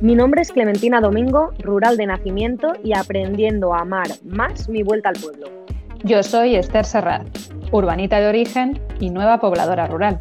[0.00, 5.08] Mi nombre es Clementina Domingo, rural de nacimiento y aprendiendo a amar más mi vuelta
[5.08, 5.48] al pueblo.
[6.04, 7.26] Yo soy Esther Serrat,
[7.70, 10.20] urbanita de origen y nueva pobladora rural.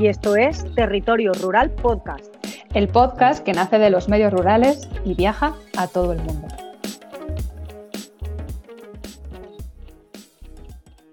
[0.00, 2.34] Y esto es Territorio Rural Podcast.
[2.72, 6.48] El podcast que nace de los medios rurales y viaja a todo el mundo.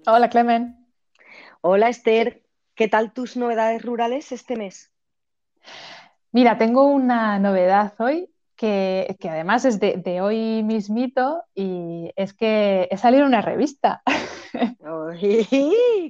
[0.06, 0.88] Hola Clemen.
[1.60, 2.40] Hola Esther,
[2.74, 4.90] ¿qué tal tus novedades rurales este mes?
[6.32, 12.96] Mira, tengo una novedad hoy que, además es de, hoy mismito y es que he
[12.96, 14.02] salido en una revista.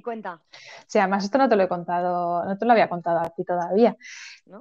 [0.02, 0.40] cuenta.
[0.86, 3.44] Sí, además esto no te lo he contado, no te lo había contado a ti
[3.44, 3.96] todavía.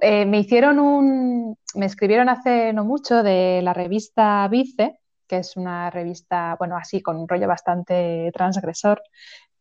[0.00, 5.56] Eh, me hicieron un, me escribieron hace no mucho de la revista Vice, que es
[5.56, 9.02] una revista, bueno, así con un rollo bastante transgresor,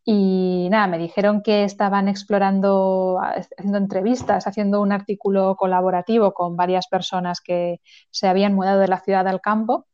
[0.09, 6.87] y nada, me dijeron que estaban explorando, haciendo entrevistas, haciendo un artículo colaborativo con varias
[6.87, 9.85] personas que se habían mudado de la ciudad al campo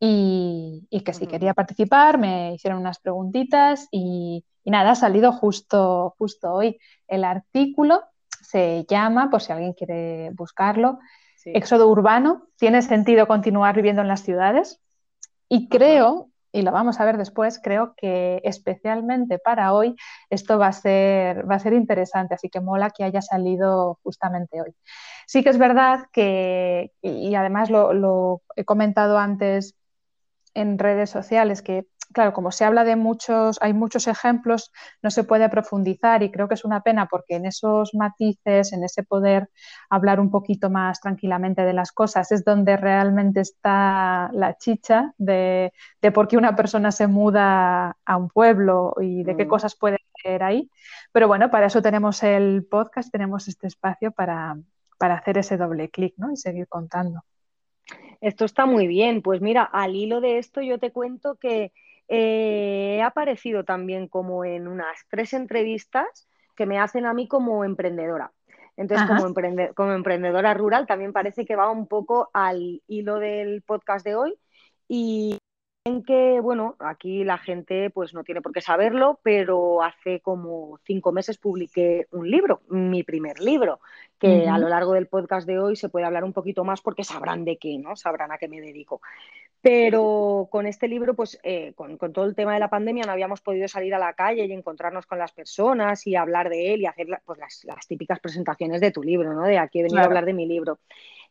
[0.00, 6.52] y, que si quería participar me hicieron unas preguntitas y, nada, ha salido justo, justo
[6.52, 6.78] hoy.
[7.06, 8.02] El artículo
[8.40, 10.98] se llama, por si alguien quiere buscarlo,
[11.44, 14.78] Éxodo urbano, ¿tiene sentido continuar viviendo en las ciudades?
[15.48, 19.96] Y creo, y lo vamos a ver después, creo que especialmente para hoy
[20.28, 24.60] esto va a ser, va a ser interesante, así que mola que haya salido justamente
[24.60, 24.74] hoy.
[25.26, 29.79] Sí que es verdad que, y además lo, lo he comentado antes
[30.54, 35.24] en redes sociales, que claro, como se habla de muchos, hay muchos ejemplos, no se
[35.24, 39.48] puede profundizar y creo que es una pena porque en esos matices, en ese poder
[39.88, 45.72] hablar un poquito más tranquilamente de las cosas, es donde realmente está la chicha de,
[46.12, 49.48] por qué una persona se muda a un pueblo y de qué mm.
[49.48, 50.70] cosas puede ser ahí.
[51.12, 54.56] Pero bueno, para eso tenemos el podcast, tenemos este espacio para,
[54.98, 56.32] para hacer ese doble clic ¿no?
[56.32, 57.22] y seguir contando.
[58.20, 59.22] Esto está muy bien.
[59.22, 61.72] Pues mira, al hilo de esto yo te cuento que
[62.08, 67.64] eh, he aparecido también como en unas tres entrevistas que me hacen a mí como
[67.64, 68.32] emprendedora.
[68.76, 69.34] Entonces, como,
[69.74, 74.34] como, emprendedora rural, también parece que va un poco al hilo del podcast de hoy.
[74.88, 75.38] Y
[75.82, 81.10] que, bueno, aquí la gente pues no tiene por qué saberlo, pero hace como cinco
[81.10, 83.80] meses publiqué un libro, mi primer libro,
[84.18, 87.02] que a lo largo del podcast de hoy se puede hablar un poquito más porque
[87.02, 87.96] sabrán de qué, ¿no?
[87.96, 89.00] Sabrán a qué me dedico.
[89.62, 93.40] Pero con este libro, pues eh, con, todo el tema de la pandemia no habíamos
[93.40, 96.86] podido salir a la calle y encontrarnos con las personas y hablar de él y
[96.86, 99.44] hacer pues, las, típicas presentaciones de tu libro, ¿no?
[99.44, 100.78] De aquí he venido a hablar de mi libro.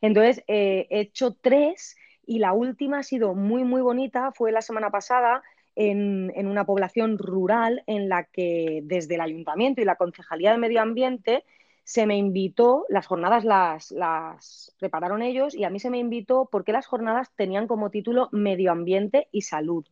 [0.01, 1.95] Entonces, eh, he hecho tres
[2.29, 4.31] y la última ha sido muy, muy bonita.
[4.31, 5.41] Fue la semana pasada
[5.75, 10.59] en, en una población rural en la que desde el ayuntamiento y la Concejalía de
[10.59, 11.43] Medio Ambiente
[11.83, 16.47] se me invitó, las jornadas las, las, prepararon ellos y a mí se me invitó
[16.51, 19.83] porque las jornadas tenían como título Medio Ambiente y Salud.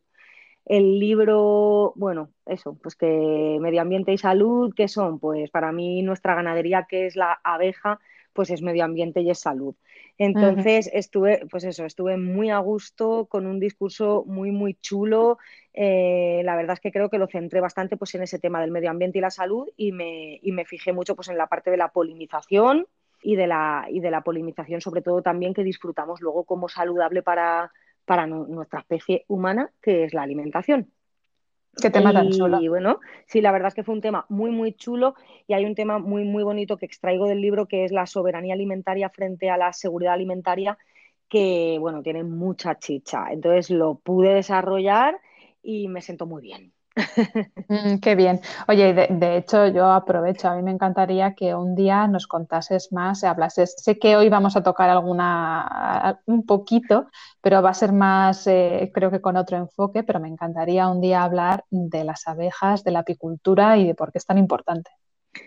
[0.64, 5.18] El libro, bueno, eso, pues que medio ambiente y salud, ¿qué son?
[5.18, 7.98] Pues para mí nuestra ganadería, que es la abeja,
[8.38, 9.74] pues es medio ambiente y es salud.
[10.16, 15.38] Entonces estuve, pues eso, estuve muy a gusto con un discurso muy, muy chulo.
[15.72, 18.70] Eh, la verdad es que creo que lo centré bastante pues, en ese tema del
[18.70, 21.72] medio ambiente y la salud y me, y me fijé mucho pues, en la parte
[21.72, 22.86] de la polinización
[23.24, 27.24] y de la, y de la polinización sobre todo también que disfrutamos luego como saludable
[27.24, 27.72] para,
[28.04, 30.92] para nuestra especie humana, que es la alimentación.
[31.80, 32.60] Qué tema tan chulo.
[32.60, 35.14] Y bueno, sí, la verdad es que fue un tema muy, muy chulo
[35.46, 38.54] y hay un tema muy, muy bonito que extraigo del libro que es la soberanía
[38.54, 40.78] alimentaria frente a la seguridad alimentaria
[41.28, 43.26] que, bueno, tiene mucha chicha.
[43.30, 45.20] Entonces lo pude desarrollar
[45.62, 46.72] y me siento muy bien.
[47.68, 48.40] Mm, qué bien.
[48.66, 53.24] Oye, de, hecho yo aprovecho, a mí me encantaría que un día nos contases más,
[53.24, 53.74] hablases.
[53.76, 57.08] Sé que hoy vamos a tocar alguna, un poquito,
[57.40, 61.00] pero va a ser más, eh, creo que con otro enfoque, pero me encantaría un
[61.00, 64.90] día hablar de las abejas, de la apicultura y de por qué es tan importante.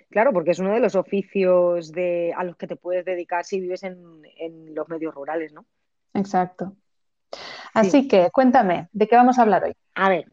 [0.09, 3.59] Claro, porque es uno de los oficios de, a los que te puedes dedicar si
[3.59, 4.21] vives en,
[4.73, 5.65] los medios rurales, ¿no?
[6.13, 6.75] Exacto.
[7.73, 9.73] Así que cuéntame, ¿de qué vamos a hablar hoy?
[9.95, 10.25] A ver,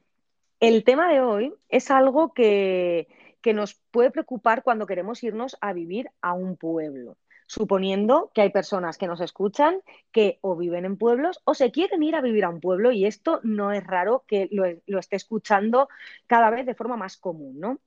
[0.60, 3.08] el tema de hoy es algo que,
[3.54, 7.16] nos puede preocupar cuando queremos irnos a vivir a un pueblo
[7.46, 9.80] suponiendo que hay personas que nos escuchan
[10.12, 13.06] que o viven en pueblos o se quieren ir a vivir a un pueblo y
[13.06, 15.88] esto no es raro que lo, esté escuchando
[16.26, 17.80] cada vez de forma más común, ¿no?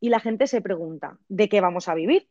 [0.00, 2.28] y la gente se pregunta, ¿de qué vamos a vivir?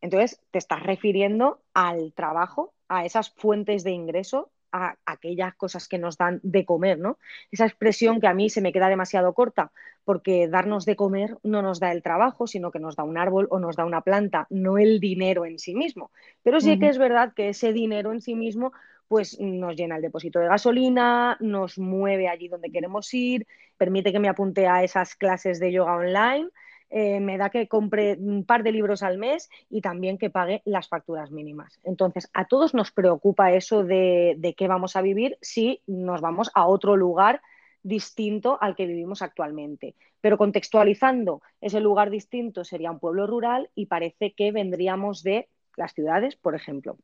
[0.00, 5.98] Entonces, te estás refiriendo al trabajo, a esas fuentes de ingreso, a aquellas cosas que
[5.98, 7.18] nos dan de comer, ¿no?
[7.50, 9.70] Esa expresión que a mí se me queda demasiado corta,
[10.04, 13.46] porque darnos de comer no nos da el trabajo, sino que nos da un árbol
[13.50, 16.10] o nos da una planta, no el dinero en sí mismo.
[16.42, 18.72] Pero sí que es verdad que ese dinero en sí mismo
[19.06, 23.46] pues nos llena el depósito de gasolina, nos mueve allí donde queremos ir,
[23.76, 26.48] permite que me apunte a esas clases de yoga online
[26.94, 30.60] eh, me da que compre un par de libros al mes y también que pague
[30.66, 31.80] las facturas mínimas.
[31.84, 36.66] Entonces, a todos nos preocupa eso de, qué vamos a vivir si nos vamos a
[36.66, 37.40] otro lugar
[37.82, 39.94] distinto al que vivimos actualmente.
[40.20, 45.48] Pero contextualizando, ese lugar distinto sería un pueblo rural y parece que vendríamos de
[45.78, 46.98] las ciudades, por ejemplo.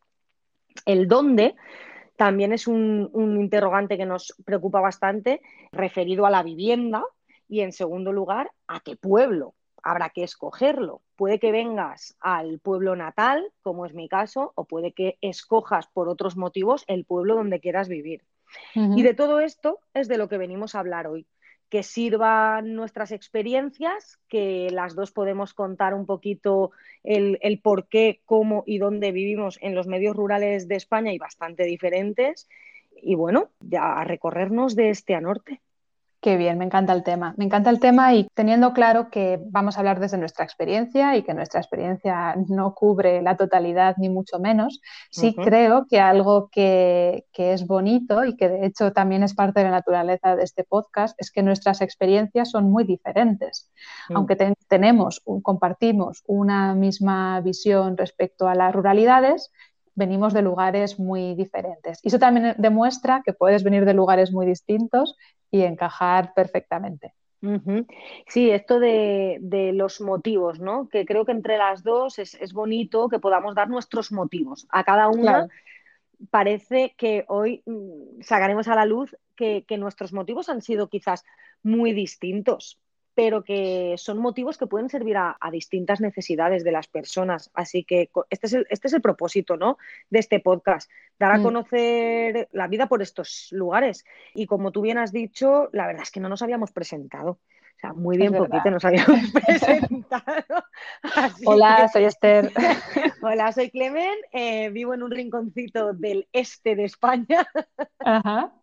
[0.85, 1.55] El dónde
[2.17, 5.41] también es un interrogante que nos preocupa bastante,
[5.73, 7.03] referido a la vivienda
[7.49, 11.03] y, en segundo lugar, a qué pueblo habrá que escogerlo.
[11.17, 16.09] Puede que vengas al pueblo natal, como es mi caso, o puede que escojas por
[16.09, 18.25] otros motivos el pueblo donde quieras vivir.
[18.75, 21.27] Y de todo esto es de lo que venimos a hablar hoy.
[21.69, 26.71] Que sirvan nuestras experiencias, que las dos podemos contar un poquito
[27.05, 31.19] el, el por qué, cómo y dónde vivimos en los medios rurales de España y
[31.19, 32.49] bastante diferentes.
[33.03, 35.61] Y bueno, ya a recorrernos de este a norte.
[36.21, 37.35] Qué bien, me encanta el tema.
[37.37, 41.23] Me encanta el tema y teniendo claro que vamos a hablar desde nuestra experiencia y
[41.23, 44.81] que nuestra experiencia no cubre la totalidad ni mucho menos,
[45.13, 49.67] sí creo que algo que, es bonito y que de hecho también es parte de
[49.67, 53.71] la naturaleza de este podcast es que nuestras experiencias son muy diferentes.
[54.09, 54.17] Mm.
[54.17, 54.37] Aunque
[54.67, 59.53] tenemos, compartimos una misma visión respecto a las ruralidades,
[59.99, 62.01] venimos de lugares muy diferentes.
[62.03, 65.17] Y eso también demuestra que puedes venir de lugares muy distintos
[65.51, 67.15] y encajar perfectamente.
[68.27, 70.89] Sí, esto de, los motivos, ¿no?
[70.89, 74.67] Que creo que entre las dos es, bonito que podamos dar nuestros motivos.
[74.71, 75.49] A cada una
[76.31, 81.25] parece que hoy mm, sacaremos a la luz que, nuestros motivos han sido quizás
[81.63, 82.81] muy distintos,
[83.19, 87.51] pero que son motivos que pueden servir a, distintas necesidades de las personas.
[87.53, 89.77] Así que este es el, este es el propósito ¿no?
[90.09, 90.89] de este podcast,
[91.19, 91.43] dar a mm.
[91.43, 94.05] conocer la vida por estos lugares.
[94.35, 97.31] Y como tú bien has dicho, la verdad es que no nos habíamos presentado.
[97.31, 100.45] O sea, muy bien poquito nos habíamos presentado.
[101.45, 102.53] Hola, soy Esther.
[103.23, 104.15] Hola, soy Clemen.
[104.31, 107.49] Eh, vivo en un rinconcito del este de España.
[107.99, 108.53] Ajá.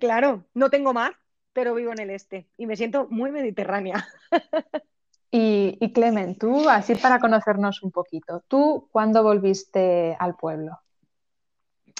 [0.00, 1.14] Claro, no tengo mar,
[1.54, 4.06] pero vivo en el este y me siento muy mediterránea.
[5.36, 10.78] Y, y Clemen, tú, así para conocernos un poquito, ¿tú cuándo volviste al pueblo?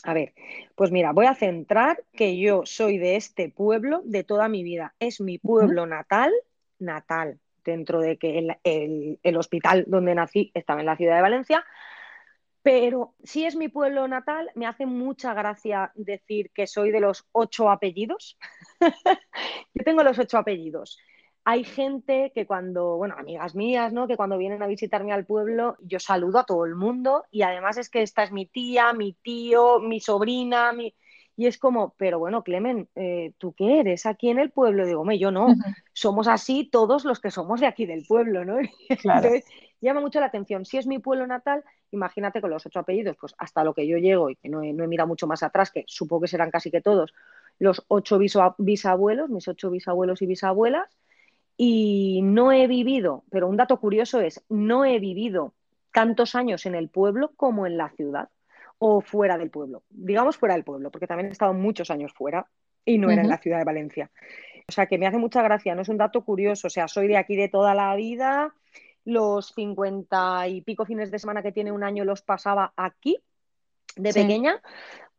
[0.04, 0.34] A ver,
[0.76, 4.94] pues mira, voy a centrar que yo soy de este pueblo de toda mi vida.
[5.00, 6.30] Es mi pueblo natal,
[6.78, 11.64] natal, dentro de que el, hospital donde nací estaba en la ciudad de Valencia,
[12.64, 17.28] pero si es mi pueblo natal, me hace mucha gracia decir que soy de los
[17.32, 18.38] ocho apellidos.
[19.74, 20.98] Yo tengo los ocho apellidos.
[21.44, 24.08] Hay gente que cuando, bueno, amigas mías, ¿no?
[24.08, 27.76] Que cuando vienen a visitarme al pueblo, yo saludo a todo el mundo y además
[27.76, 30.94] es que esta es mi tía, mi tío, mi sobrina, mi...
[31.36, 34.86] Y es como, pero bueno, Clemen, eh, ¿tú qué eres aquí en el pueblo?
[34.86, 35.48] Digo, me, yo no,
[35.92, 38.56] somos así todos los que somos de aquí del pueblo, ¿no?
[39.02, 39.28] Claro.
[39.82, 40.64] llama mucho la atención.
[40.64, 41.62] Si es mi pueblo natal,
[41.94, 44.72] imagínate con los ocho apellidos, pues hasta lo que yo llego y que no he,
[44.72, 47.14] no he mirado mucho más atrás, que supongo que serán casi que todos,
[47.58, 48.18] los ocho
[48.58, 50.88] bisabuelos, mis ocho bisabuelos y bisabuelas,
[51.56, 55.54] y no he vivido, pero un dato curioso es, no he vivido
[55.92, 58.28] tantos años en el pueblo como en la ciudad
[58.78, 62.46] o fuera del pueblo, digamos fuera del pueblo, porque también he estado muchos años fuera
[62.84, 64.10] y no era en la ciudad de Valencia.
[64.68, 67.06] O sea que me hace mucha gracia, no es un dato curioso, o sea, soy
[67.06, 68.54] de aquí de toda la vida,
[69.04, 73.22] los cincuenta y pico fines de semana que tiene un año los pasaba aquí
[73.96, 74.60] de pequeña,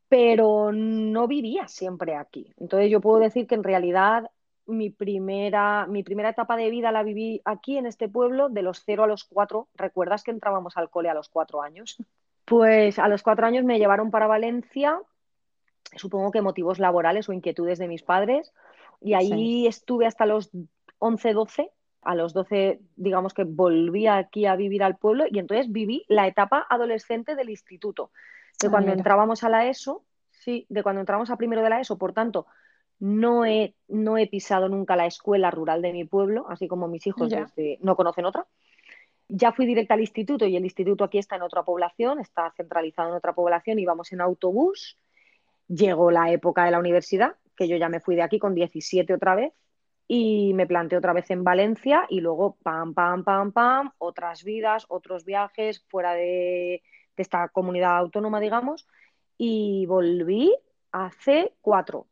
[0.10, 2.54] pero no vivía siempre aquí.
[2.58, 4.30] Entonces yo puedo decir que en realidad
[4.68, 8.84] mi primera, mi primera etapa de vida la viví aquí en este pueblo de los
[8.84, 9.68] cero a los cuatro.
[9.76, 11.98] ¿Recuerdas que entrábamos al cole a los cuatro años?
[12.46, 15.00] Pues a los cuatro años me llevaron para Valencia,
[15.96, 18.54] supongo que motivos laborales o inquietudes de mis padres,
[19.02, 20.50] y ahí estuve hasta los
[21.00, 21.72] 11, 12.
[22.06, 26.28] A los 12, digamos que volví aquí a vivir al pueblo y entonces viví la
[26.28, 28.12] etapa adolescente del instituto.
[28.62, 31.82] De ah, cuando entrábamos a la ESO, sí, de cuando entramos a primero de la
[31.82, 32.46] ESO, por tanto,
[33.00, 37.06] no he, no he pisado nunca la escuela rural de mi pueblo, así como mis
[37.08, 37.30] hijos
[37.82, 38.46] no conocen otra.
[39.28, 43.10] Ya fui directa al instituto y el instituto aquí está en otra población, está centralizado
[43.10, 44.98] en otra población, íbamos en autobús.
[45.68, 49.14] Llegó la época de la universidad, que yo ya me fui de aquí con 17
[49.14, 49.52] otra vez.
[50.08, 54.86] Y me planté otra vez en Valencia y luego pam, pam, pam, pam, otras vidas,
[54.90, 56.84] otros viajes fuera de,
[57.18, 58.88] esta comunidad autónoma, digamos,
[59.38, 60.56] y volví
[60.92, 62.08] hace cuatro.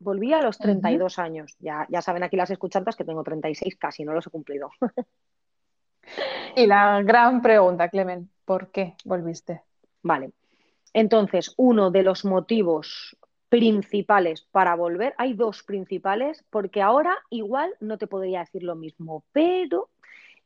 [0.00, 1.56] Volví a los 32 años.
[1.58, 4.70] Ya, ya saben aquí las escuchantas que tengo 36 casi, no los he cumplido.
[6.56, 9.62] y la gran pregunta, Clemen, ¿por qué volviste?
[10.02, 10.32] Vale.
[10.92, 13.16] Entonces, uno de los motivos
[13.48, 19.24] principales para volver, hay dos principales, porque ahora igual no te podría decir lo mismo,
[19.32, 19.88] pero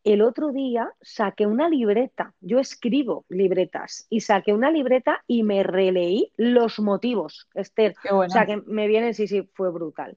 [0.04, 5.62] el otro día saqué una libreta, yo escribo libretas y saqué una libreta y me
[5.62, 7.94] releí los motivos, Esther.
[8.10, 10.16] O sea que me vienen, sí, sí, fue brutal.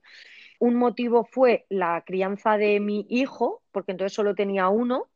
[0.58, 5.06] Un motivo fue la crianza de mi hijo, porque entonces solo tenía uno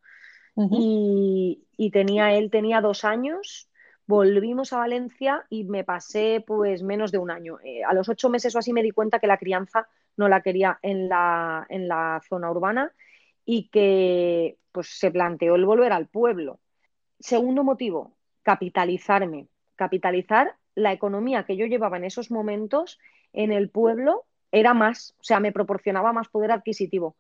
[0.56, 3.69] y, y, tenía, él tenía dos años
[4.10, 7.58] volvimos a Valencia y me pasé pues menos de un año.
[7.64, 9.86] Eh, a los ocho meses o así me di cuenta que la crianza
[10.16, 12.92] no la quería en la, en la zona urbana
[13.44, 16.58] y que pues se planteó el volver al pueblo.
[17.20, 22.98] Segundo motivo, capitalizarme, capitalizar la economía que yo llevaba en esos momentos
[23.32, 27.16] en el pueblo era más, o sea, me proporcionaba más poder adquisitivo.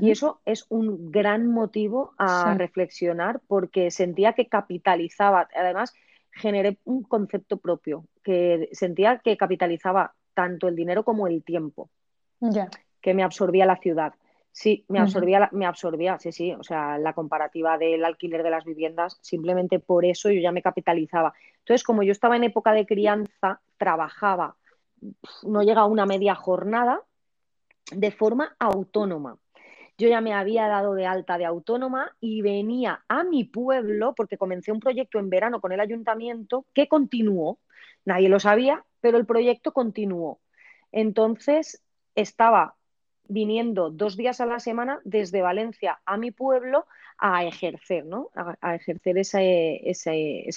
[0.00, 5.48] Y eso es un gran motivo a reflexionar porque sentía que capitalizaba.
[5.54, 5.94] Además,
[6.32, 11.90] generé un concepto propio, que sentía que capitalizaba tanto el dinero como el tiempo,
[13.00, 14.14] que me absorbía la ciudad.
[14.50, 18.64] Sí, me absorbía, me absorbía, sí, sí, o sea, la comparativa del alquiler de las
[18.64, 21.32] viviendas, simplemente por eso yo ya me capitalizaba.
[21.58, 24.56] Entonces, como yo estaba en época de crianza, trabajaba,
[25.44, 27.02] no llega a una media jornada,
[27.92, 29.38] de forma autónoma
[29.98, 34.38] yo ya me había dado de alta de autónoma y venía a mi pueblo porque
[34.38, 37.58] comencé un proyecto en verano con el ayuntamiento que continuó.
[38.04, 40.38] Nadie lo sabía, pero el proyecto continuó.
[40.92, 41.82] Entonces
[42.14, 42.76] estaba
[43.26, 46.86] viniendo dos días a la semana desde Valencia a mi pueblo
[47.18, 48.30] a ejercer, ¿no?
[48.34, 49.40] A, ejercer esa,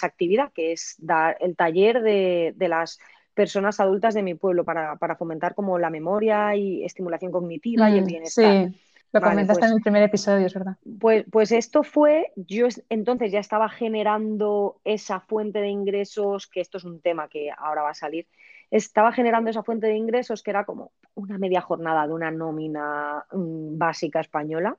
[0.06, 3.00] actividad que es dar el taller de, las
[3.34, 8.04] personas adultas de mi pueblo para, fomentar como la memoria y estimulación cognitiva y el
[8.04, 8.70] mm, bienestar.
[9.14, 10.78] Lo comentaste en pues el primer episodio, es verdad.
[11.00, 16.78] Pues, pues esto fue, yo entonces ya estaba generando esa fuente de ingresos, que esto
[16.78, 18.28] es un tema que ahora va a salir,
[18.70, 23.26] estaba generando esa fuente de ingresos que era como una media jornada de una nómina
[23.32, 24.78] mm, básica española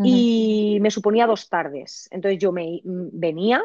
[0.00, 2.08] y me suponía dos tardes.
[2.12, 3.60] Entonces yo me mm, venía,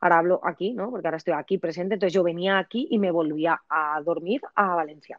[0.00, 0.90] ahora hablo aquí, ¿no?
[0.90, 4.74] Porque ahora estoy aquí presente, entonces yo venía aquí y me volvía a dormir a
[4.74, 5.18] Valencia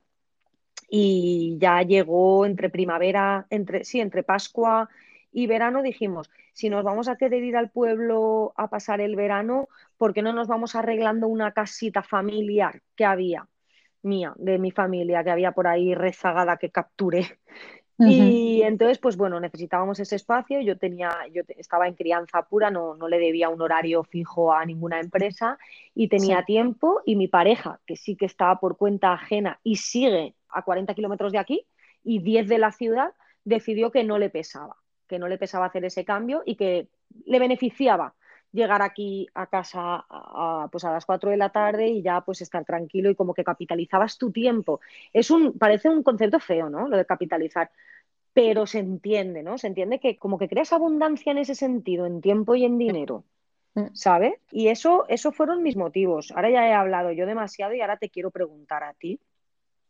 [0.90, 4.90] y ya llegó entre primavera, entre, sí, entre Pascua
[5.32, 9.68] y verano dijimos, si nos vamos a querer ir al pueblo a pasar el verano,
[9.98, 13.48] ¿por qué no nos vamos arreglando una casita familiar que había
[14.02, 17.40] mía, de mi familia, que había por ahí rezagada que capturé?
[17.98, 20.60] Y entonces, pues bueno, necesitábamos ese espacio.
[20.60, 24.66] Yo tenía, yo estaba en crianza pura, no, no, le debía un horario fijo a
[24.66, 25.58] ninguna empresa
[25.94, 27.02] y tenía tiempo.
[27.06, 31.32] Y mi pareja, que sí que estaba por cuenta ajena y sigue a 40 kilómetros
[31.32, 31.68] de aquí
[32.04, 35.86] y 10 de la ciudad, decidió que no le pesaba, que no le pesaba hacer
[35.86, 36.90] ese cambio y que
[37.26, 38.16] le beneficiaba
[38.56, 42.42] llegar aquí a casa a, pues a las 4 de la tarde y ya pues
[42.42, 44.80] estar tranquilo y como que capitalizabas tu tiempo.
[45.14, 46.88] Es un, parece un concepto feo, ¿no?
[46.88, 47.70] Lo de capitalizar,
[48.34, 49.58] pero se entiende, ¿no?
[49.58, 53.26] Se entiende que como que creas abundancia en ese sentido, en tiempo y en dinero.
[53.76, 53.88] Mm.
[53.94, 54.36] ¿Sabes?
[54.52, 56.32] Y eso, eso fueron mis motivos.
[56.32, 59.20] Ahora ya he hablado yo demasiado y ahora te quiero preguntar a ti.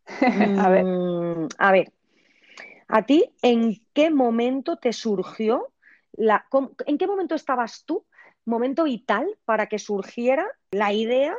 [0.59, 0.85] a, ver.
[0.85, 1.91] Mm, a ver,
[2.87, 5.71] ¿a ti en qué momento te surgió
[6.17, 6.45] la,
[6.85, 8.05] ¿En qué momento estabas tú,
[8.45, 11.35] momento vital para que surgiera la idea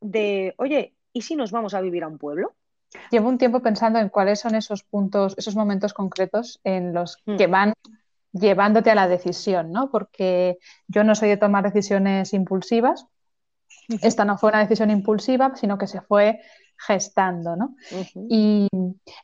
[0.00, 2.54] de, oye, ¿y si nos vamos a vivir a un pueblo?
[3.10, 7.36] Llevo un tiempo pensando en cuáles son esos puntos, esos momentos concretos en los mm.
[7.36, 7.72] que van
[8.32, 9.90] llevándote a la decisión, ¿no?
[9.90, 13.06] Porque yo no soy de tomar decisiones impulsivas.
[14.02, 16.40] Esta no fue una decisión impulsiva, sino que se fue
[16.78, 17.74] gestando, ¿no?
[18.28, 18.68] Y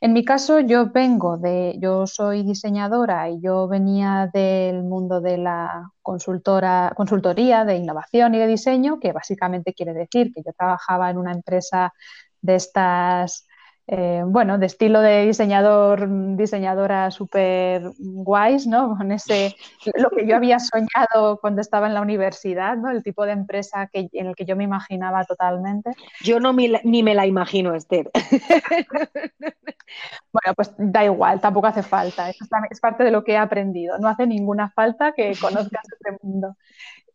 [0.01, 5.37] en mi caso yo vengo de, yo soy diseñadora y yo venía del mundo de
[5.37, 11.09] la consultora, consultoría de innovación y de diseño, que básicamente quiere decir que yo trabajaba
[11.09, 11.93] en una empresa
[12.41, 13.47] de estas
[13.87, 18.97] eh, bueno, de estilo de diseñador, diseñadora súper guays, ¿no?
[18.97, 19.55] Con ese,
[19.93, 22.89] lo que yo había soñado cuando estaba en la universidad, ¿no?
[22.89, 25.91] El tipo de empresa que, en el que yo me imaginaba totalmente.
[26.23, 28.09] Yo no ni me la imagino, Esther.
[30.31, 32.31] bueno, pues da igual, tampoco hace falta.
[32.31, 33.99] es parte de lo que he aprendido.
[33.99, 36.55] No hace ninguna falta que conozcas este mundo.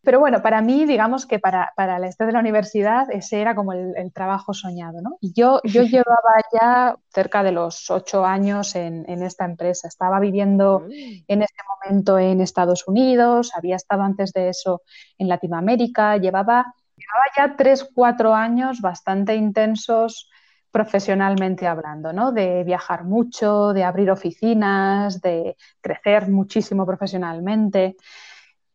[0.03, 3.73] Pero bueno, para mí, digamos que para, para la de la universidad, ese era como
[3.73, 5.19] el, trabajo soñado, ¿no?
[5.21, 9.89] Y yo, yo llevaba ya cerca de los ocho años en, esta empresa.
[9.89, 14.83] Estaba viviendo en ese momento en Estados Unidos, había estado antes de eso
[15.19, 20.31] en Latinoamérica, llevaba, llevaba ya tres, cuatro años bastante intensos
[20.71, 22.33] profesionalmente hablando, ¿no?
[22.33, 27.97] De viajar mucho, de abrir oficinas, de crecer muchísimo profesionalmente.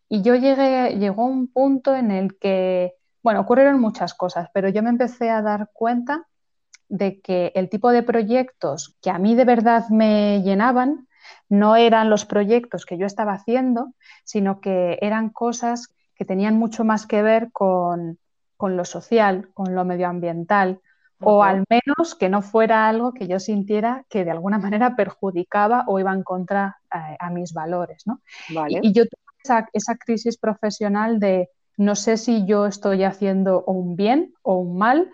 [0.10, 2.94] Y yo llegué, llegó un punto en el que,
[3.24, 6.28] bueno, ocurrieron muchas cosas, pero yo me empecé a dar cuenta
[6.88, 11.08] de que el tipo de proyectos que a mí de verdad me llenaban
[11.50, 13.94] no eran los proyectos que yo estaba haciendo,
[14.24, 18.20] sino que eran cosas que tenían mucho más que ver con,
[18.58, 20.82] con lo social, con lo medioambiental,
[21.22, 25.86] o al menos que no fuera algo que yo sintiera que de alguna manera perjudicaba
[25.88, 28.06] o iba en contra eh, a mis valores.
[28.06, 28.22] ¿no?
[28.70, 33.96] Y, yo tuve esa, esa, crisis profesional de no sé si yo estoy haciendo un
[33.96, 35.10] bien o un mal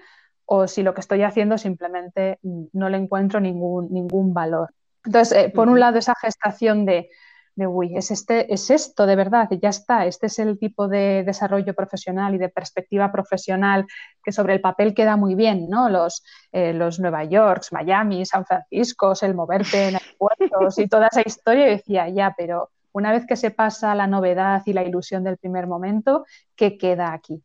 [0.45, 4.73] o si lo que estoy haciendo simplemente no le encuentro ningún, ningún valor.
[5.03, 7.09] Entonces, eh, por un lado, esa gestación de
[7.55, 11.23] de, uy, es, este, es esto de verdad, ya está, este es el tipo de
[11.25, 13.85] desarrollo profesional y de perspectiva profesional
[14.23, 15.89] que sobre el papel queda muy bien, ¿no?
[15.89, 21.21] Los, eh, los Nueva York, Miami, San Francisco, el moverte en aeropuertos y toda esa
[21.25, 25.23] historia, y decía, ya, pero una vez que se pasa la novedad y la ilusión
[25.23, 27.43] del primer momento, ¿qué queda aquí?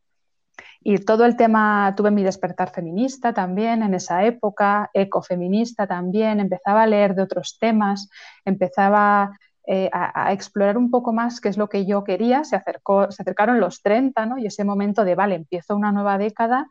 [0.80, 6.82] Y todo el tema, tuve mi despertar feminista también en esa época, ecofeminista también, empezaba
[6.84, 8.08] a leer de otros temas,
[8.44, 13.10] empezaba eh, a, explorar un poco más qué es lo que yo quería, se, acercó,
[13.10, 14.38] se acercaron los 30, ¿no?
[14.38, 16.68] Y ese momento de, vale, empiezo una nueva década,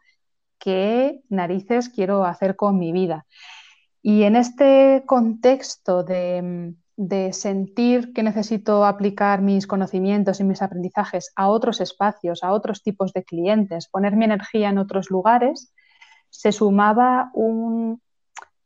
[0.59, 3.25] ¿qué narices quiero hacer con mi vida?
[4.01, 11.31] Y en este contexto de, de sentir que necesito aplicar mis conocimientos y mis aprendizajes
[11.35, 15.73] a otros espacios, a otros tipos de clientes, poner mi energía en otros lugares,
[16.29, 18.01] se sumaba un,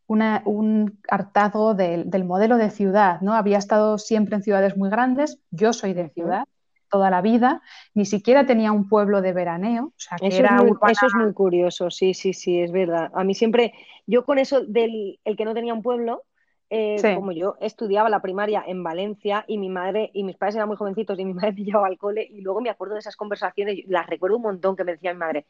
[0.08, 3.34] un hartazgo del, modelo de ciudad, ¿no?
[3.34, 6.46] Había estado siempre en ciudades muy grandes, yo soy de ciudad
[6.90, 7.62] toda la vida,
[7.94, 12.72] ni siquiera tenía un pueblo de veraneo, eso, es muy, curioso, sí, sí, sí, es
[12.72, 13.12] verdad.
[13.14, 13.74] A mí siempre,
[14.08, 16.24] yo con eso del el que no tenía un pueblo,
[16.70, 20.68] eh, como yo estudiaba la primaria en Valencia y mi madre y mis padres eran
[20.68, 23.16] muy jovencitos y mi madre me llevaba al cole y luego me acuerdo de esas
[23.16, 25.46] conversaciones, las recuerdo un montón que me decía mi madre,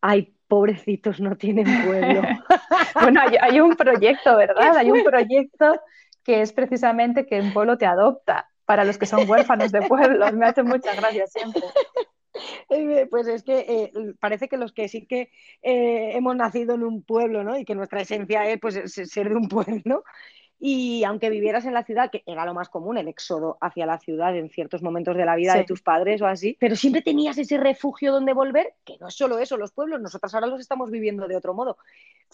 [0.00, 2.22] ay, pobrecitos, no tienen pueblo.
[3.00, 4.76] bueno, hay, un proyecto, ¿verdad?
[4.76, 5.80] Hay un proyecto
[6.22, 10.32] que es precisamente que un pueblo te adopta para los que son huérfanos de pueblos.
[10.32, 11.62] Me hace muchas gracias siempre.
[12.68, 15.30] Eh, pues es que eh, parece que los que sí que
[15.62, 17.56] eh, hemos nacido en un pueblo, ¿no?
[17.56, 20.04] Y que nuestra esencia es pues, ser de un pueblo,
[20.66, 23.98] y aunque vivieras en la ciudad, que era lo más común, el éxodo hacia la
[23.98, 27.36] ciudad en ciertos momentos de la vida de tus padres o así, pero siempre tenías
[27.36, 30.90] ese refugio donde volver, que no es solo eso, los pueblos, nosotros ahora los estamos
[30.90, 31.76] viviendo de otro modo,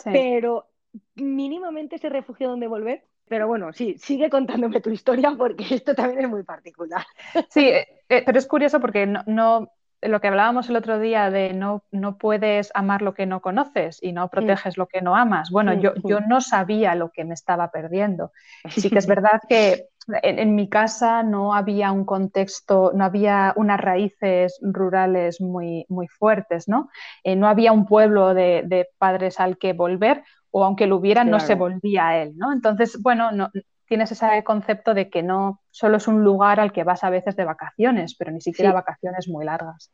[0.05, 0.69] pero
[1.17, 3.03] mínimamente ese refugio donde volver.
[3.27, 7.05] Pero bueno, sí, sigue contándome tu historia porque esto también es muy particular.
[7.49, 11.53] Sí, eh, eh, pero es curioso porque no lo que hablábamos el otro día de
[11.53, 14.29] no, no puedes amar lo que no conoces y no mm.
[14.31, 15.51] proteges lo que no amas.
[15.51, 18.33] Bueno, yo, yo no sabía lo que me estaba perdiendo.
[18.69, 19.89] Sí que es verdad que
[20.23, 26.69] en, mi casa no había un contexto, no había unas raíces rurales muy, muy fuertes,
[26.69, 26.89] ¿no?
[27.23, 31.39] Eh, no había un pueblo de, padres al que volver o aunque lo hubiera no
[31.39, 32.53] se volvía a él, ¿no?
[32.53, 33.51] Entonces, bueno, no,
[33.91, 37.35] tienes ese concepto de que no solo es un lugar al que vas a veces
[37.35, 39.91] de vacaciones, pero ni siquiera vacaciones muy largas.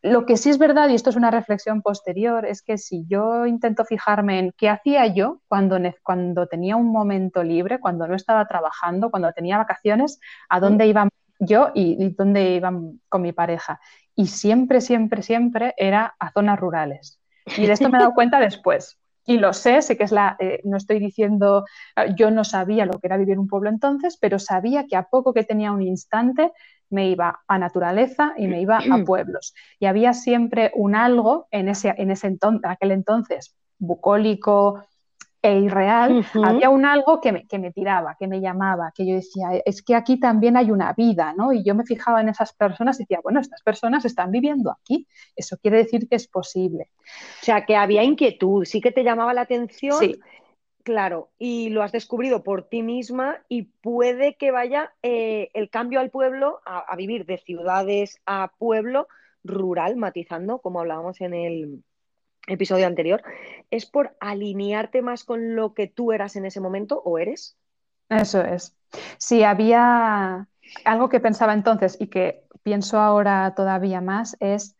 [0.00, 3.44] Lo que sí es verdad, y esto es una reflexión posterior, es que si yo
[3.44, 8.46] intento fijarme en qué hacía yo cuando, cuando tenía un momento libre, cuando no estaba
[8.46, 11.08] trabajando, cuando tenía vacaciones, a dónde iba
[11.40, 12.70] yo y, y dónde iba
[13.08, 13.80] con mi pareja.
[14.14, 17.20] Y siempre, siempre, siempre era a zonas rurales.
[17.56, 20.36] Y de esto me he dado cuenta después y lo sé, sé que es la,
[20.38, 21.64] eh, no estoy diciendo,
[21.96, 24.96] ah, yo no sabía lo que era vivir en un pueblo entonces, pero sabía que
[24.96, 26.52] a poco que tenía un instante
[26.88, 29.52] me iba a naturaleza y me iba a pueblos.
[29.80, 34.84] Y había siempre un algo en ese, en ese entonces, aquel entonces, bucólico,
[35.46, 39.14] e irreal, había un algo que me, que me, tiraba, que me llamaba, que yo
[39.14, 41.52] decía, es que aquí también hay una vida, ¿no?
[41.52, 45.06] Y yo me fijaba en esas personas y decía, bueno, estas personas están viviendo aquí,
[45.36, 46.90] eso quiere decir que es posible.
[47.42, 49.98] O sea, que había inquietud, sí que te llamaba la atención.
[49.98, 50.18] Sí.
[50.82, 55.98] Claro, y lo has descubrido por ti misma y puede que vaya eh, el cambio
[55.98, 59.08] al pueblo, a vivir de ciudades a pueblo
[59.42, 61.82] rural, matizando, como hablábamos en el,
[62.46, 63.22] episodio anterior,
[63.70, 67.56] es por alinearte más con lo que tú eras en ese momento o eres.
[68.08, 68.76] Eso es.
[69.18, 70.46] Si había
[70.84, 74.76] algo que pensaba entonces y que pienso ahora todavía más es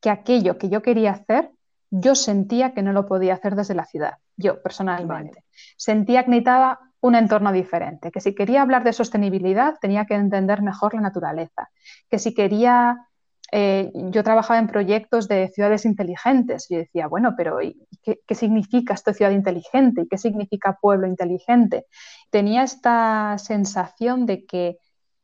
[0.00, 1.50] que aquello que yo quería hacer,
[1.90, 5.44] yo sentía que no lo podía hacer desde la ciudad, yo personalmente.
[5.76, 10.62] Sentía que necesitaba un entorno diferente, que si quería hablar de sostenibilidad tenía que entender
[10.62, 11.70] mejor la naturaleza,
[12.10, 13.07] que si quería,
[13.50, 17.58] eh, yo trabajaba en proyectos de ciudades inteligentes y decía, bueno, pero
[18.02, 21.86] qué, qué, significa esto ciudad inteligente y qué significa pueblo inteligente?
[22.30, 24.78] Tenía esta sensación de que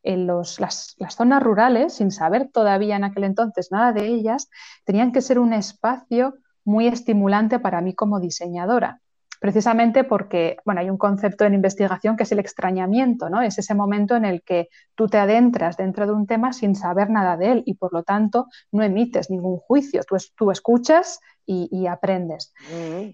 [0.05, 4.49] en las, las, zonas rurales, sin saber todavía en aquel entonces nada de ellas,
[4.85, 6.35] tenían que ser un espacio
[6.65, 9.01] muy estimulante para mí como diseñadora.
[9.45, 13.43] Precisamente porque, bueno, hay un concepto en investigación que es el extrañamiento, ¿no?
[13.43, 17.11] Es ese momento en el que tú te adentras dentro de un tema sin saber
[17.11, 21.87] nada de él y por lo tanto no emites ningún juicio, tú, tú escuchas y,
[21.87, 22.55] aprendes.
[22.73, 23.11] Mm.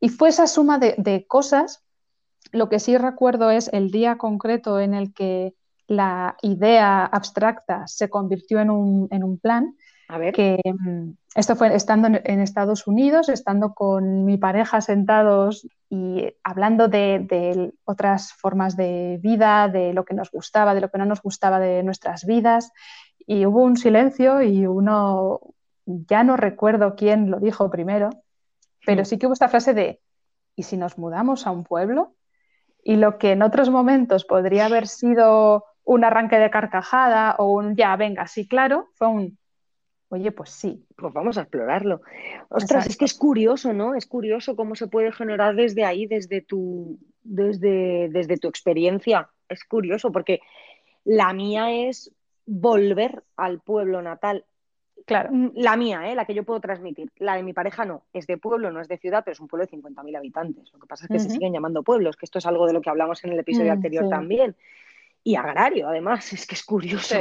[0.00, 1.84] Y fue esa suma de, de cosas,
[2.50, 5.52] lo que sí recuerdo es el día concreto en el que
[5.86, 9.76] la idea abstracta se convirtió en un, en un plan.
[10.08, 10.32] A ver.
[10.32, 16.86] Que mm, esto fue estando en, Estados Unidos, estando con mi pareja sentados y hablando
[16.86, 21.22] de, otras formas de vida, de lo que nos gustaba, de lo que no nos
[21.22, 22.72] gustaba de nuestras vidas.
[23.26, 25.40] Y hubo un silencio y uno,
[25.86, 28.10] ya no recuerdo quién lo dijo primero,
[28.86, 30.00] pero sí que hubo esta frase de,
[30.54, 32.14] ¿y si nos mudamos a un pueblo?
[32.84, 37.74] Y lo que en otros momentos podría haber sido un arranque de carcajada o un
[37.74, 39.38] ya, venga, sí, claro, fue un,
[40.14, 40.84] oye, pues sí.
[40.96, 42.00] Pues vamos a explorarlo.
[42.48, 43.94] Ostras, es que es curioso, ¿no?
[43.94, 49.30] Es curioso cómo se puede generar desde ahí, desde tu, desde, desde tu experiencia.
[49.48, 50.40] Es curioso porque
[51.04, 52.12] la mía es
[52.46, 54.44] volver al pueblo natal.
[55.06, 55.30] Claro.
[55.32, 56.14] Mm, la mía, ¿eh?
[56.14, 57.12] la que yo puedo transmitir.
[57.16, 58.04] La de mi pareja no.
[58.12, 60.72] Es de pueblo, no es de ciudad, pero es un pueblo de 50.000 habitantes.
[60.72, 62.80] Lo que pasa es que se siguen llamando pueblos, que esto es algo de lo
[62.80, 64.56] que hablamos en el episodio mm, anterior también
[65.24, 67.16] y agrario, además, es que es curioso.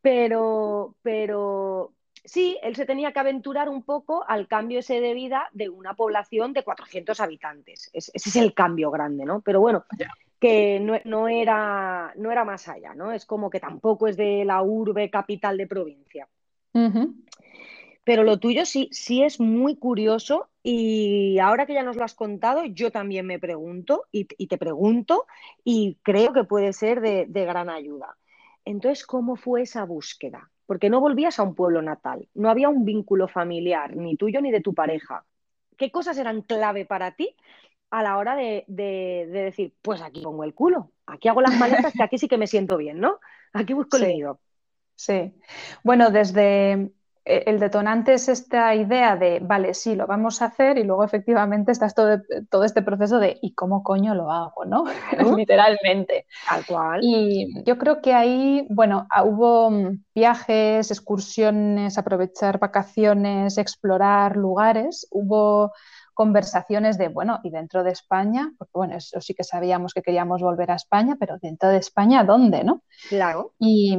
[0.00, 1.92] Pero, pero
[2.24, 5.94] sí, él se tenía que aventurar un poco al cambio ese de vida de una
[5.94, 7.90] población de 400 habitantes.
[7.92, 9.40] ese es el cambio grande, ¿no?
[9.40, 9.84] Pero bueno,
[10.44, 13.12] que no, era, no era más allá, ¿no?
[13.12, 16.28] Es como que tampoco es de la urbe capital de provincia.
[18.04, 22.12] Pero lo tuyo sí, sí es muy curioso y ahora que ya nos lo has
[22.14, 25.24] contado, yo también me pregunto y, te pregunto
[25.64, 28.18] y creo que puede ser de, gran ayuda.
[28.66, 30.50] Entonces, ¿cómo fue esa búsqueda?
[30.66, 34.50] Porque no volvías a un pueblo natal, no había un vínculo familiar, ni tuyo ni
[34.50, 35.24] de tu pareja.
[35.76, 37.36] ¿Qué cosas eran clave para ti
[37.90, 42.02] a la hora de, decir, pues aquí pongo el culo, aquí hago las maletas, que
[42.02, 43.20] aquí sí que me siento bien, ¿no?
[43.52, 44.40] Aquí busco el nido.
[44.96, 45.32] Sí.
[45.84, 46.90] Bueno, desde
[47.24, 51.72] el detonante es esta idea de, vale, sí, lo vamos a hacer y luego efectivamente
[51.72, 54.64] estás todo, todo este proceso de, ¿y cómo coño lo hago?
[54.66, 54.84] ¿no?
[55.36, 56.26] Literalmente.
[56.48, 57.00] Tal cual.
[57.02, 65.06] Y yo creo que ahí, bueno, ah, hubo mm, viajes, excursiones, aprovechar vacaciones, explorar lugares,
[65.10, 65.72] hubo
[66.12, 70.42] conversaciones de, bueno, y dentro de España, porque bueno, eso sí que sabíamos que queríamos
[70.42, 72.82] volver a España, pero dentro de España, ¿dónde, no?
[73.08, 73.52] Claro.
[73.58, 73.98] Y,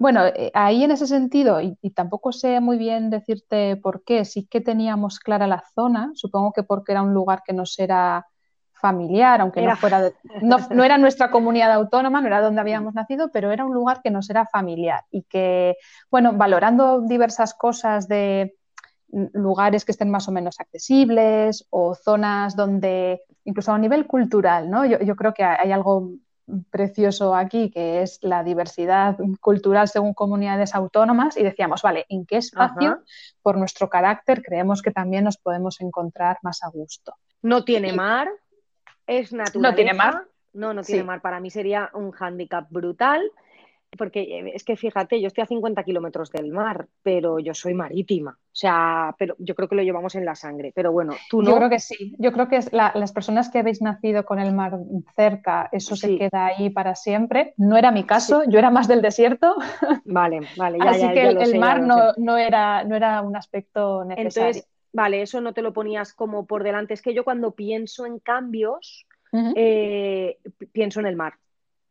[0.00, 4.46] bueno, eh, ahí en ese sentido, y, tampoco sé muy bien decirte por qué, sí
[4.46, 8.26] que teníamos clara la zona, supongo que porque era un lugar que nos era
[8.72, 10.10] familiar, aunque no fuera
[10.40, 14.10] no, era nuestra comunidad autónoma, no era donde habíamos nacido, pero era un lugar que
[14.10, 15.76] nos era familiar y que,
[16.10, 18.56] bueno, valorando diversas cosas de
[19.34, 24.86] lugares que estén más o menos accesibles o zonas donde, incluso a nivel cultural, ¿no?
[24.86, 26.14] Yo, yo creo que hay algo
[26.70, 32.36] precioso aquí, que es la diversidad cultural según comunidades autónomas, y decíamos, vale, ¿en qué
[32.38, 33.02] espacio,
[33.42, 37.14] por nuestro carácter, creemos que también nos podemos encontrar más a gusto?
[37.42, 38.28] No tiene mar,
[39.06, 39.70] es natural.
[39.70, 40.24] No tiene mar.
[40.52, 41.20] No, no tiene mar.
[41.20, 43.22] Para mí sería un hándicap brutal
[43.96, 47.74] porque eh, es que fíjate, yo estoy a 50 kilómetros del mar, pero yo soy
[47.74, 48.30] marítima.
[48.30, 50.72] O sea, pero yo creo que lo llevamos en la sangre.
[50.74, 51.50] Pero bueno, tú no.
[51.50, 52.14] Yo creo que sí.
[52.18, 54.78] Yo creo que es las personas que habéis nacido con el mar
[55.16, 57.54] cerca, eso se queda ahí para siempre.
[57.56, 59.56] No era mi caso, yo era más del desierto.
[60.04, 60.78] Vale, vale.
[60.78, 64.48] Ya, Así que el, mar no, no, era, no era un aspecto necesario.
[64.48, 66.94] Entonces, vale, eso no te lo ponías como por delante.
[66.94, 69.06] Es que yo cuando pienso en cambios,
[69.54, 70.38] eh,
[70.72, 71.34] pienso en el mar,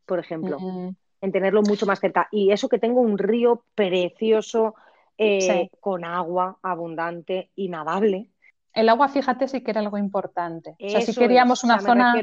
[0.05, 0.59] por ejemplo.
[0.59, 0.89] Mm
[1.21, 2.27] en tenerlo mucho más cerca.
[2.31, 4.75] Y eso que tengo un río precioso,
[5.17, 8.29] eh, con agua abundante y nadable.
[8.73, 10.75] El agua, fíjate, sí que era algo importante.
[10.79, 12.13] o sea, si queríamos una zona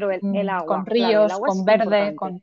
[0.64, 2.42] con ríos, con verde, con...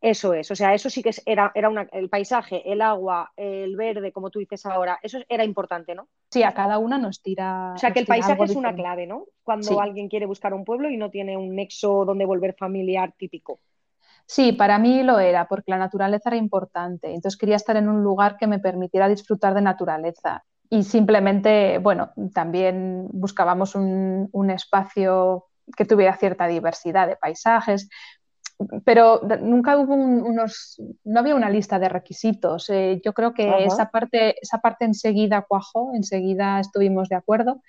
[0.00, 4.10] Eso es, o sea, eso sí que era, era el paisaje, el agua, el verde,
[4.10, 6.08] como tú dices ahora, eso era importante, ¿no?
[6.28, 7.74] Sí, a cada una nos tira.
[7.76, 9.26] O sea, que el paisaje es una clave, ¿no?
[9.44, 13.60] Cuando alguien quiere buscar un pueblo y no tiene un nexo donde volver familiar típico.
[14.32, 17.08] Sí, para mí lo era, porque la naturaleza era importante.
[17.12, 20.42] Entonces quería estar en un lugar que me permitiera disfrutar de naturaleza.
[20.70, 27.90] Y simplemente, bueno, también buscábamos un, un espacio que tuviera cierta diversidad de paisajes,
[28.86, 32.70] pero nunca hubo unos, no había una lista de requisitos.
[32.70, 37.60] Eh, yo creo que esa parte, esa parte enseguida cuajó, enseguida estuvimos de acuerdo.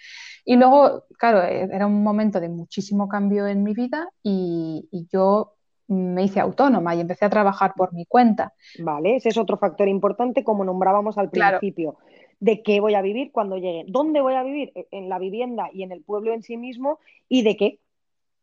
[0.46, 5.56] Y luego, claro, eh, era un momento de muchísimo cambio en mi vida y, yo
[5.88, 8.54] me hice autónoma y empecé a trabajar por mi cuenta.
[8.80, 11.98] Vale, ese es otro factor importante, como nombrábamos al principio.
[12.40, 15.70] de qué voy a vivir cuando llegue, dónde voy a vivir, e, en la vivienda
[15.72, 17.80] y en el pueblo en sí mismo, y de qué.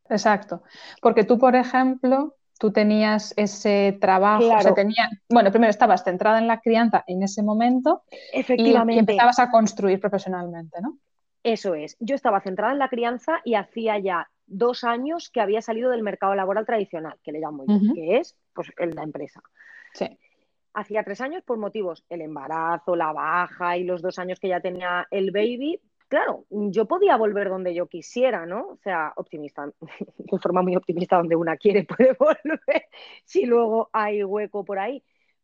[0.08, 0.62] Exacto,
[1.02, 6.60] porque tú, por ejemplo, tú tenías ese trabajo, tenía, bueno, primero estabas centrada en la
[6.60, 8.94] crianza en ese momento Efectivamente.
[8.94, 10.98] Y, empezabas a construir profesionalmente, ¿no?
[11.42, 15.62] Eso es, yo estaba centrada en la crianza y hacía ya dos años que había
[15.62, 19.40] salido del mercado laboral tradicional, que le llamo yo, que es pues, el, la empresa.
[19.94, 20.18] Sí.
[20.74, 24.60] Hacía tres años por motivos, el embarazo, la baja y los dos años que ya
[24.60, 28.66] tenía el baby, claro, yo podía volver donde yo quisiera, ¿no?
[28.68, 29.70] O sea, optimista,
[30.18, 32.86] de forma muy optimista, donde una quiere puede volver,
[33.24, 35.02] si luego hay hueco por ahí.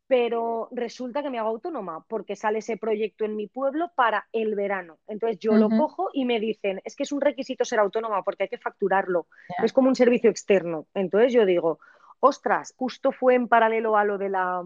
[0.09, 4.55] Pero resulta que me hago autónoma porque sale ese proyecto en mi pueblo para el
[4.55, 4.99] verano.
[5.09, 8.45] Entonces yo lo cojo y me dicen, es que es un requisito ser autónoma porque
[8.45, 9.27] hay que facturarlo.
[9.62, 10.87] Es como un servicio externo.
[10.95, 11.81] Entonces yo digo,
[12.21, 14.62] ostras, justo fue en paralelo a lo de la,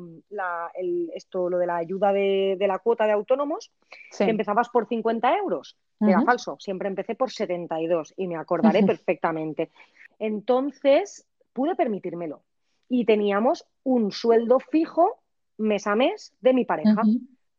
[1.15, 3.73] esto, lo de la ayuda de, la cuota de autónomos,
[4.17, 5.77] que empezabas por 50 euros.
[6.01, 9.71] Era falso, siempre empecé por 72 y me acordaré perfectamente.
[10.19, 12.43] Entonces, pude permitírmelo.
[12.89, 15.21] Y teníamos un sueldo fijo
[15.61, 17.03] mes a mes de mi pareja.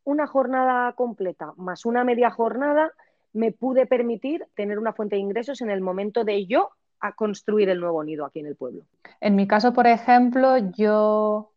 [0.04, 2.92] Una jornada completa más una media jornada
[3.34, 7.70] me pude permitir tener una fuente de ingresos en el momento de yo a construir
[7.70, 8.84] el nuevo nido aquí en el pueblo.
[9.22, 11.51] En mi caso, por ejemplo, yo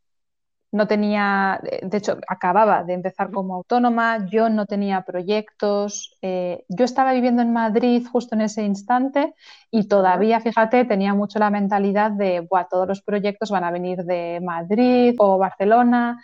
[0.74, 6.84] no tenía, de hecho, acababa de empezar como autónoma, yo no tenía proyectos, eh, yo
[6.84, 9.34] estaba viviendo en Madrid justo en ese instante
[9.70, 14.02] y todavía, fíjate, tenía mucho la mentalidad de, Buah, todos los proyectos van a venir
[14.02, 16.20] de Madrid o Barcelona.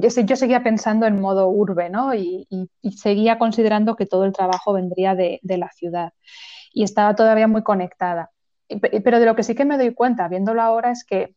[0.00, 2.14] Yo, yo seguía pensando en modo urbe, ¿no?
[2.14, 2.48] Y,
[2.96, 6.14] seguía considerando que todo el trabajo vendría de, de la ciudad.
[6.72, 8.30] Y estaba todavía muy conectada.
[9.04, 11.34] Pero de lo que sí que me doy cuenta, viéndolo ahora, es que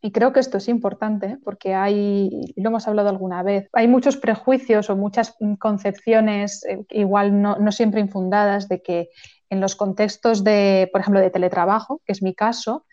[0.00, 4.16] y creo que esto es importante porque hay, lo hemos hablado alguna vez, hay muchos
[4.16, 9.08] prejuicios o muchas concepciones eh, igual no, siempre infundadas de que
[9.50, 12.86] en los contextos de, por ejemplo, de teletrabajo, que es mi caso,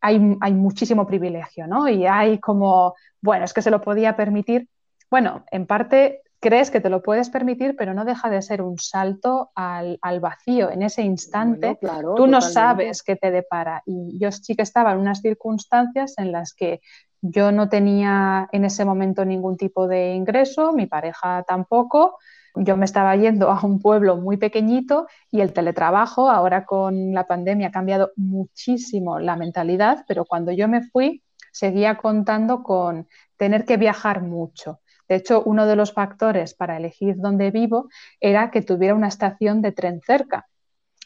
[0.00, 1.88] hay, hay muchísimo privilegio, ¿no?
[1.88, 4.68] Y hay como, bueno, es que se lo podía permitir.
[5.10, 8.76] Bueno, en parte crees que te lo puedes permitir, pero no deja de ser un
[8.76, 10.72] salto al, vacío.
[10.72, 11.78] En ese instante,
[12.16, 13.84] tú no sabes qué te depara.
[13.86, 16.80] Y yo sí que estaba en unas circunstancias en las que
[17.20, 22.18] yo no tenía en ese momento ningún tipo de ingreso, mi pareja tampoco.
[22.56, 27.24] Yo me estaba yendo a un pueblo muy pequeñito y el teletrabajo, ahora con la
[27.28, 33.64] pandemia, ha cambiado muchísimo la mentalidad, pero cuando yo me fui, seguía contando con tener
[33.64, 37.88] que viajar mucho de hecho, uno de los factores para elegir dónde vivo
[38.20, 40.46] era que tuviera una estación de tren cerca.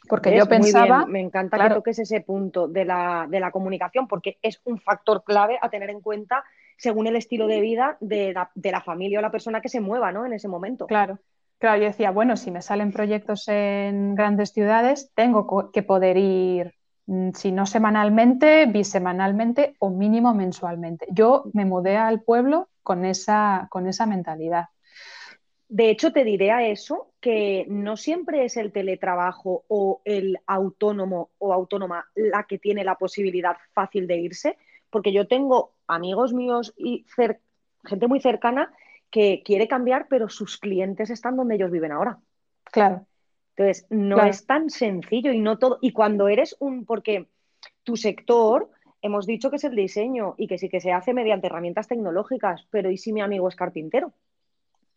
[0.09, 1.07] Porque yo pensaba.
[1.07, 5.69] Me encanta que toques ese punto de la, comunicación, porque es un factor clave a
[5.69, 6.45] tener en cuenta
[6.79, 10.27] según el estilo de vida de la, familia o la persona que se mueva ¿no?
[10.27, 10.87] en ese momento.
[10.87, 11.19] Claro.
[11.59, 16.75] Claro, yo decía, bueno, si me salen proyectos en grandes ciudades, tengo que poder ir,
[17.07, 21.07] mm, si no semanalmente, bisemanalmente o mínimo mensualmente.
[21.11, 24.67] Yo me mudé al pueblo con esa, con esa mentalidad.
[25.69, 31.31] De hecho, te diré a eso que no siempre es el teletrabajo o el autónomo
[31.39, 34.57] o autónoma la que tiene la posibilidad fácil de irse,
[34.89, 37.05] porque yo tengo amigos míos y
[37.85, 38.73] gente muy cercana
[39.11, 42.21] que quiere cambiar, pero sus clientes están donde ellos viven ahora.
[42.71, 43.05] Claro.
[43.57, 45.79] Entonces, no es tan sencillo y no todo.
[45.81, 47.27] Y cuando eres un, porque
[47.83, 48.71] tu sector
[49.07, 52.67] hemos dicho que es el diseño y que sí que se hace mediante herramientas tecnológicas,
[52.71, 54.13] pero ¿y si mi amigo es carpintero?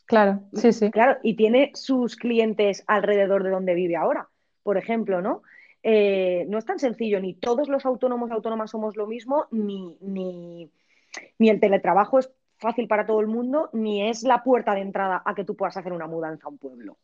[0.05, 0.89] Claro, sí, sí.
[0.91, 4.27] Claro, y tiene sus clientes alrededor de donde vive ahora,
[4.63, 5.43] por ejemplo, ¿no?
[5.83, 10.69] Eh, no es tan sencillo, ni todos los autónomos autónomas somos lo mismo, ni, ni,
[11.39, 15.35] el teletrabajo es fácil para todo el mundo, ni es la puerta de entrada a
[15.35, 16.97] que tú puedas hacer una mudanza a un pueblo.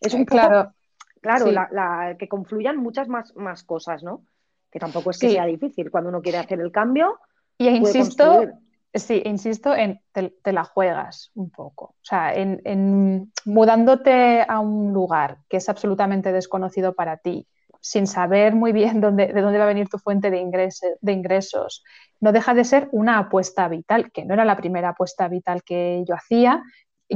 [0.00, 0.74] Es un claro,
[1.20, 4.24] claro, que confluyan muchas más, más cosas, ¿no?
[4.72, 5.90] Que tampoco es que sea difícil.
[5.90, 7.20] Cuando uno quiere hacer el cambio.
[7.58, 8.48] Y insisto,
[8.94, 11.84] sí, insisto en te, la juegas un poco.
[11.84, 17.46] O sea, en, mudándote a un lugar que es absolutamente desconocido para ti,
[17.80, 21.84] sin saber muy bien dónde, de dónde va a venir tu fuente de, de ingresos,
[22.20, 26.02] no deja de ser una apuesta vital, que no era la primera apuesta vital que
[26.08, 26.62] yo hacía,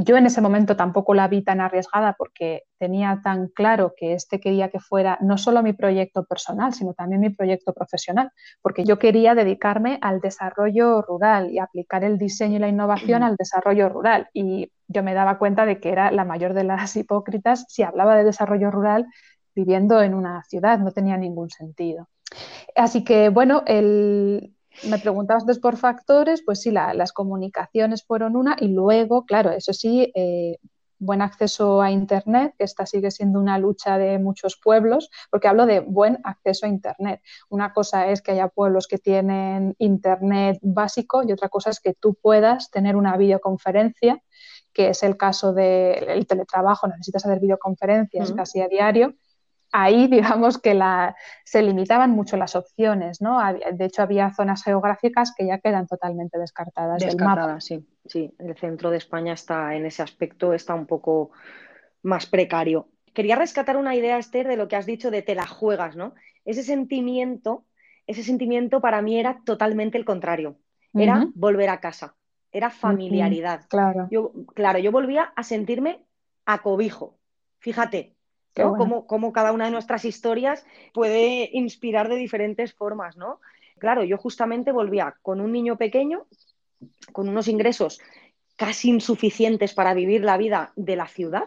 [0.03, 4.39] yo en ese momento tampoco la vi tan arriesgada porque tenía tan claro que este
[4.39, 8.31] quería que fuera no solo mi proyecto personal, sino también mi proyecto profesional,
[8.61, 13.35] porque yo quería dedicarme al desarrollo rural y aplicar el diseño y la innovación al
[13.35, 14.29] desarrollo rural.
[14.33, 18.15] Y yo me daba cuenta de que era la mayor de las hipócritas si hablaba
[18.15, 19.05] de desarrollo rural
[19.55, 22.07] viviendo en una ciudad, no tenía ningún sentido.
[22.75, 28.67] Así que, bueno, el, me preguntabas por factores, pues sí, las comunicaciones fueron una y
[28.69, 30.57] luego, claro, eso sí, eh,
[30.99, 35.65] buen acceso a Internet, que esta sigue siendo una lucha de muchos pueblos, porque hablo
[35.65, 37.21] de buen acceso a Internet.
[37.49, 41.93] Una cosa es que haya pueblos que tienen Internet básico y otra cosa es que
[41.93, 44.21] tú puedas tener una videoconferencia,
[44.73, 49.15] que es el caso del teletrabajo, necesitas hacer videoconferencias casi a diario
[49.71, 53.39] ahí digamos que la, se limitaban mucho las opciones, ¿no?
[53.71, 57.01] De hecho, había zonas geográficas que ya quedan totalmente descartadas.
[57.03, 58.33] Descartadas, sí, sí.
[58.39, 61.31] El centro de España está en ese aspecto, está un poco
[62.03, 62.89] más precario.
[63.13, 66.13] Quería rescatar una idea, Esther, de lo que has dicho de te la juegas, ¿no?
[66.45, 67.65] Ese sentimiento,
[68.05, 70.57] ese sentimiento para mí era totalmente el contrario.
[70.93, 72.15] Era volver a casa,
[72.51, 73.65] era familiaridad.
[73.69, 74.07] claro.
[74.09, 76.07] Yo, claro, yo volvía a sentirme
[76.43, 77.19] a cobijo.
[77.59, 78.16] Fíjate,
[78.63, 83.39] como, cada una de nuestras historias puede inspirar de diferentes formas, ¿no?
[83.79, 86.25] Claro, yo justamente volvía con un niño pequeño,
[87.11, 87.99] con unos ingresos
[88.55, 91.45] casi insuficientes para vivir la vida de la ciudad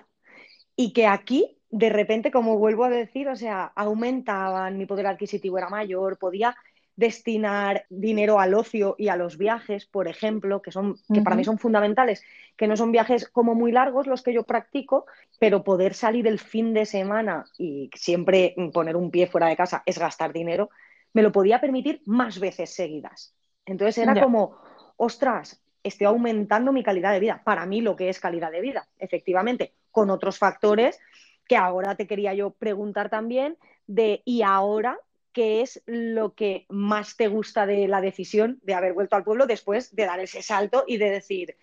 [0.77, 5.59] y que aquí, de repente, como vuelvo a decir, o sea, aumentaban, mi poder adquisitivo
[5.59, 6.57] era mayor, podía
[7.01, 11.45] destinar dinero al ocio y a los viajes, por ejemplo, que, son, que para mí
[11.45, 12.23] son fundamentales,
[12.59, 15.07] que no son viajes como muy largos los que yo practico,
[15.39, 19.83] pero poder salir el fin de semana y siempre poner un pie fuera de casa
[19.87, 20.69] es gastar dinero,
[21.15, 23.35] me lo podía permitir más veces seguidas.
[23.65, 24.59] Entonces era como,
[24.99, 27.41] ostras, estoy aumentando mi calidad de vida.
[27.43, 31.01] Para mí lo que es calidad de vida, efectivamente, con otros factores
[31.49, 34.99] que ahora te quería yo preguntar también de, ¿y ahora
[35.33, 39.47] qué es lo que más te gusta de la decisión de haber vuelto al pueblo
[39.47, 41.57] después de dar ese salto y de decir,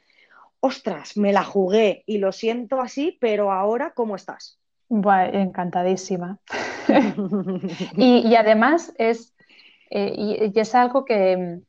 [0.60, 4.60] ostras, me la jugué y lo siento así, pero ahora, ¿cómo estás?
[4.89, 6.39] Encantadísima.
[7.97, 9.34] y, además es,
[9.89, 11.62] eh, y, es algo que,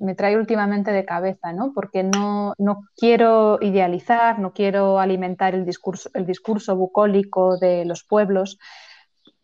[0.00, 1.72] me, trae últimamente de cabeza, ¿no?
[1.74, 8.04] Porque no, no, quiero idealizar, no quiero alimentar el discurso, el discurso bucólico de los
[8.04, 8.58] pueblos,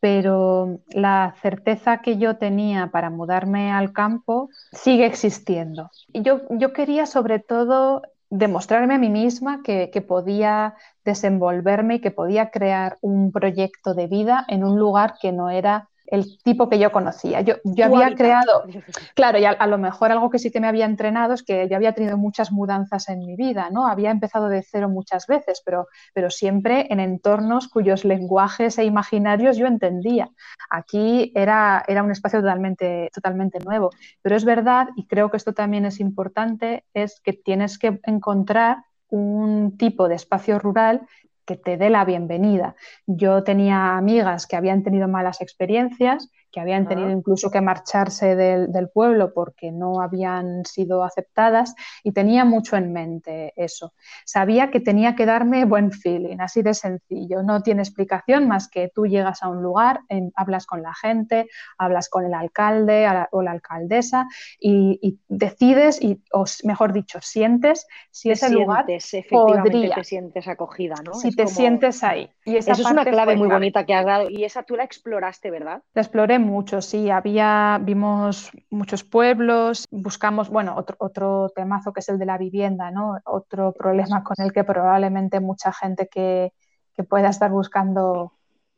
[0.02, 5.92] pero la certeza que yo tenía para mudarme al campo sigue existiendo.
[6.12, 12.10] Yo, yo quería sobre todo demostrarme a mí misma que, que, podía desenvolverme y que
[12.10, 16.78] podía crear un proyecto de vida en un lugar que no era el tipo que
[16.78, 17.40] yo conocía.
[17.40, 18.64] Yo, yo había creado,
[19.14, 21.76] claro, y a, lo mejor algo que sí que me había entrenado es que yo
[21.76, 23.86] había tenido muchas mudanzas en mi vida, ¿no?
[23.86, 29.56] Había empezado de cero muchas veces, pero, pero siempre en entornos cuyos lenguajes e imaginarios
[29.56, 30.28] yo entendía.
[30.68, 33.88] Aquí era, era un espacio totalmente, totalmente nuevo.
[34.20, 38.84] Pero es verdad, y creo que esto también es importante, es que tienes que encontrar
[39.08, 41.06] un tipo de espacio rural
[41.46, 42.76] que te dé la bienvenida.
[43.06, 48.90] Yo tenía amigas que habían tenido malas experiencias que habían tenido incluso que marcharse del,
[48.92, 53.94] pueblo porque no habían sido aceptadas y tenía mucho en mente eso.
[54.26, 57.42] Sabía que tenía que darme buen feeling, así de sencillo.
[57.42, 60.00] No tiene explicación más que tú llegas a un lugar,
[60.36, 61.46] hablas con la gente,
[61.78, 64.26] hablas con el alcalde o la alcaldesa
[64.60, 68.84] y, decides, y, o mejor dicho, sientes si ese lugar
[69.30, 69.94] podría.
[69.94, 71.14] te sientes acogida, ¿no?
[71.14, 72.30] Si te sientes ahí.
[72.44, 74.84] Y esa Eso es una clave muy bonita que has dado y esa tú la
[74.84, 75.82] exploraste, ¿verdad?
[75.94, 77.10] La exploré mucho, sí.
[77.10, 82.90] Había, vimos muchos pueblos, buscamos, bueno, otro, otro temazo que es el de la vivienda,
[82.90, 83.18] ¿no?
[83.24, 86.52] Otro problema con el que probablemente mucha gente que,
[86.94, 88.32] que pueda estar buscando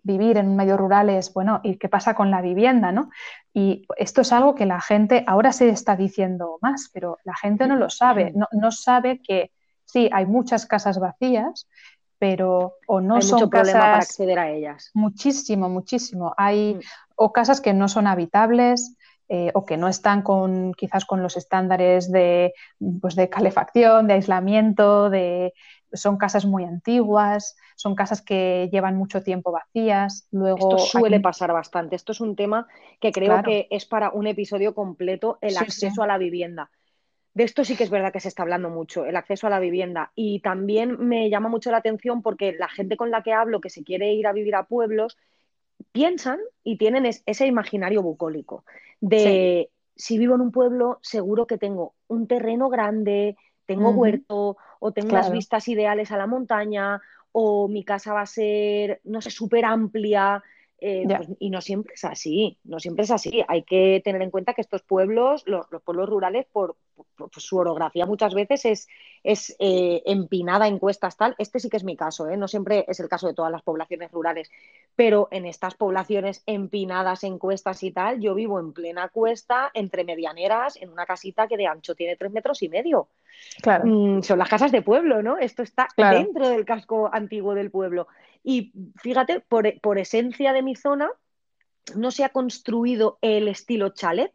[0.04, 2.92] vivir en un medio rural es, bueno, ¿y qué pasa con la vivienda?
[2.92, 3.10] ¿no?
[3.52, 7.66] Y esto es algo que la gente ahora se está diciendo más, pero la gente
[7.66, 9.50] no lo sabe, no, no sabe que
[9.84, 11.66] sí, hay muchas casas vacías,
[12.24, 14.90] pero o no son mucho casas para acceder a ellas.
[14.94, 16.32] Muchísimo, muchísimo.
[16.38, 16.80] Hay mm.
[17.16, 18.96] o casas que no son habitables.
[19.26, 22.52] Eh, o que no están con quizás con los estándares de,
[23.00, 25.54] pues de calefacción, de aislamiento, de,
[25.94, 30.28] son casas muy antiguas, son casas que llevan mucho tiempo vacías.
[30.30, 31.96] Luego, Esto suele pasar bastante.
[31.96, 32.66] Esto es un tema
[33.00, 36.70] que creo que es para un episodio completo, el acceso a la vivienda
[37.34, 39.58] de esto sí que es verdad que se está hablando mucho, el acceso a la
[39.58, 40.12] vivienda.
[40.14, 43.70] Y también me llama mucho la atención porque la gente con la que hablo que
[43.70, 45.18] se quiere ir a vivir a pueblos
[45.92, 48.64] piensan y tienen ese imaginario bucólico
[49.00, 54.92] de si vivo en un pueblo, seguro que tengo un terreno grande, tengo huerto o
[54.92, 57.00] tengo unas vistas ideales a la montaña
[57.32, 60.42] o mi casa va a ser, no sé, súper amplia
[60.78, 63.42] eh, pues, y no siempre es así, no siempre es así.
[63.48, 66.76] Hay que tener en cuenta que estos pueblos, los, pueblos rurales, por,
[67.36, 68.88] su orografía muchas veces es,
[69.22, 71.34] es eh, empinada en cuestas tal.
[71.38, 72.36] Este sí que es mi caso, ¿eh?
[72.36, 74.50] no siempre es el caso de todas las poblaciones rurales,
[74.96, 80.04] pero en estas poblaciones empinadas en cuestas y tal, yo vivo en plena cuesta, entre
[80.04, 83.08] medianeras, en una casita que de ancho tiene tres metros y medio.
[83.62, 83.84] Claro.
[83.86, 85.38] Mm, son las casas de pueblo, ¿no?
[85.38, 88.06] Esto está dentro del casco antiguo del pueblo.
[88.42, 91.10] Y fíjate, por, esencia de mi zona,
[91.96, 94.32] no se ha construido el estilo chalet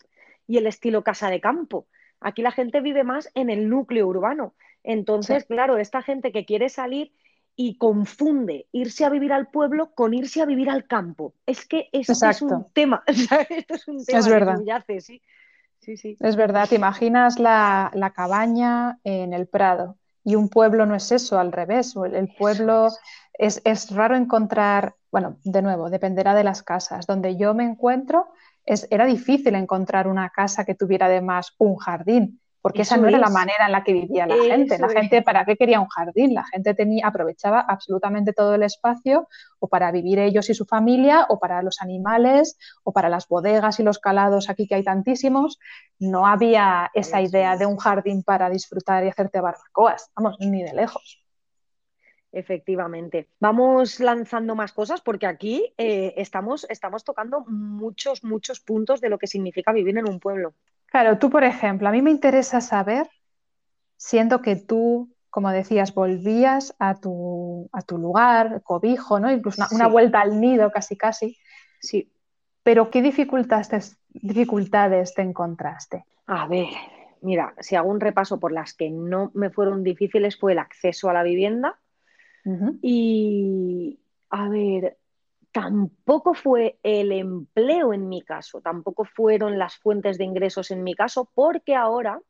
[0.47, 1.87] y el estilo casa de campo.
[2.21, 4.53] Aquí la gente vive más en el núcleo urbano.
[4.83, 7.11] Entonces, claro, esta gente que quiere salir
[7.55, 11.33] y confunde irse a vivir al pueblo con irse a vivir al campo.
[11.45, 14.59] Es que esto es un tema, esto es un tema es verdad.
[14.99, 15.21] ¿sí?
[15.81, 21.39] Es verdad, te imaginas la, cabaña en el Prado y un pueblo no es eso,
[21.39, 21.95] al revés.
[22.11, 22.89] el pueblo
[23.33, 27.07] es, raro encontrar, bueno, de nuevo, dependerá de las casas.
[27.07, 28.27] Donde yo me encuentro,
[28.69, 33.17] es, era difícil encontrar una casa que tuviera además un jardín, porque esa no era
[33.17, 34.77] la manera en la que vivía la gente.
[34.77, 36.33] La gente, ¿para qué quería un jardín?
[36.33, 39.27] La gente tenía, aprovechaba absolutamente todo el espacio
[39.59, 43.79] o para vivir ellos y su familia, o para los animales, o para las bodegas
[43.79, 45.57] y los calados aquí que hay tantísimos.
[45.99, 50.73] No había esa idea de un jardín para disfrutar y hacerte barbacoas, vamos, ni de
[50.73, 51.23] lejos.
[52.31, 53.27] Efectivamente.
[53.39, 59.17] Vamos lanzando más cosas porque aquí eh, estamos, estamos tocando muchos, muchos puntos de lo
[59.17, 60.53] que significa vivir en un pueblo.
[60.85, 63.07] Claro, tú, por ejemplo, a mí me interesa saber,
[63.97, 69.31] siendo que tú, como decías, volvías a tu, a tu lugar, cobijo, ¿no?
[69.31, 71.37] Incluso una, vuelta al nido casi, casi.
[71.79, 72.11] Sí.
[72.61, 76.05] Pero ¿qué dificultades, dificultades te encontraste?
[76.27, 76.67] A ver,
[77.21, 81.09] mira, si hago un repaso por las que no me fueron difíciles fue el acceso
[81.09, 81.79] a la vivienda,
[82.81, 84.97] y, a ver,
[85.51, 90.95] tampoco fue el empleo en mi caso, tampoco fueron las fuentes de ingresos en mi
[90.95, 92.21] caso, porque ahora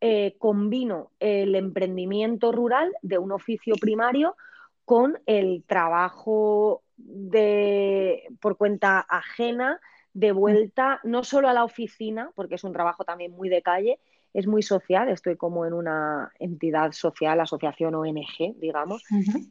[0.00, 4.36] eh, combino el emprendimiento rural de un oficio primario
[4.84, 9.80] con el trabajo de, por cuenta ajena
[10.12, 14.00] de vuelta no solo a la oficina, porque es un trabajo también muy de calle,
[14.34, 19.04] es muy social, estoy como en una entidad social, asociación ONG, digamos,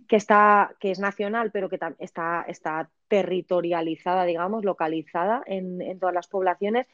[0.08, 6.28] que, está, que es nacional, pero que está, está territorializada, digamos, localizada en, todas las
[6.28, 6.88] poblaciones.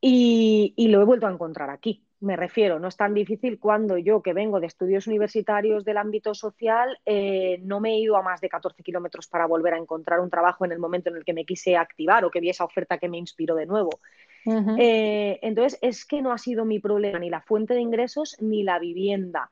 [0.00, 2.04] Y, lo he vuelto a encontrar aquí.
[2.20, 6.32] Me refiero, no es tan difícil cuando yo, que vengo de estudios universitarios del ámbito
[6.32, 10.20] social, eh, no me he ido a más de 14 kilómetros para volver a encontrar
[10.20, 12.64] un trabajo en el momento en el que me quise activar o que vi esa
[12.64, 13.90] oferta que me inspiró de nuevo.
[14.46, 18.62] Eh, entonces, es que no ha sido mi problema ni la fuente de ingresos ni
[18.62, 19.50] la vivienda.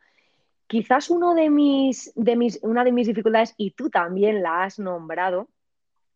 [0.66, 4.78] Quizás uno de mis, de mis, una de mis dificultades, y tú también la has
[4.78, 5.48] nombrado,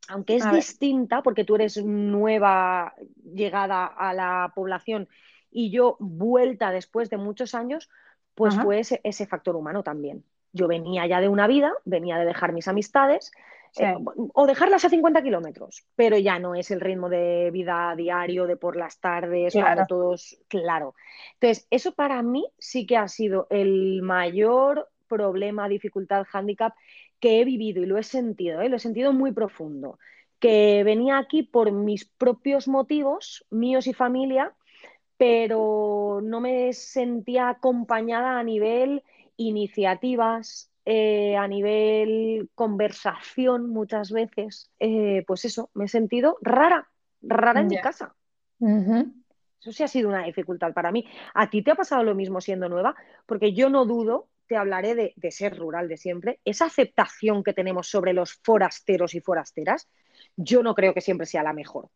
[0.09, 5.09] aunque es distinta porque tú eres nueva llegada a la población
[5.51, 7.89] y yo vuelta después de muchos años,
[8.35, 10.23] pues fue ese, factor humano también.
[10.53, 13.33] Yo venía ya de una vida, venía de dejar mis amistades,
[13.79, 13.95] eh,
[14.35, 18.57] o dejarlas a 50 kilómetros, pero ya no es el ritmo de vida diario, de
[18.57, 19.85] por las tardes, claro.
[19.89, 20.95] todos, claro.
[21.35, 26.75] Entonces, eso para mí sí que ha sido el mayor problema, dificultad, hándicap
[27.21, 28.69] que he vivido y lo he sentido, ¿eh?
[28.69, 29.99] lo he sentido muy profundo,
[30.39, 34.55] que venía aquí por mis propios motivos, míos y familia,
[35.17, 39.03] pero no me sentía acompañada a nivel
[39.37, 46.89] iniciativas, eh, a nivel conversación muchas veces, eh, pues eso, me he sentido rara,
[47.21, 48.15] rara en mi casa.
[49.61, 51.05] Eso sí ha sido una dificultad para mí.
[51.35, 52.95] ¿A ti te ha pasado lo mismo siendo nueva?
[53.27, 57.53] Porque yo no dudo, te hablaré de, de ser rural de siempre, esa aceptación que
[57.53, 59.89] tenemos sobre los forasteros y forasteras,
[60.37, 61.91] yo no creo que siempre sea la mejor.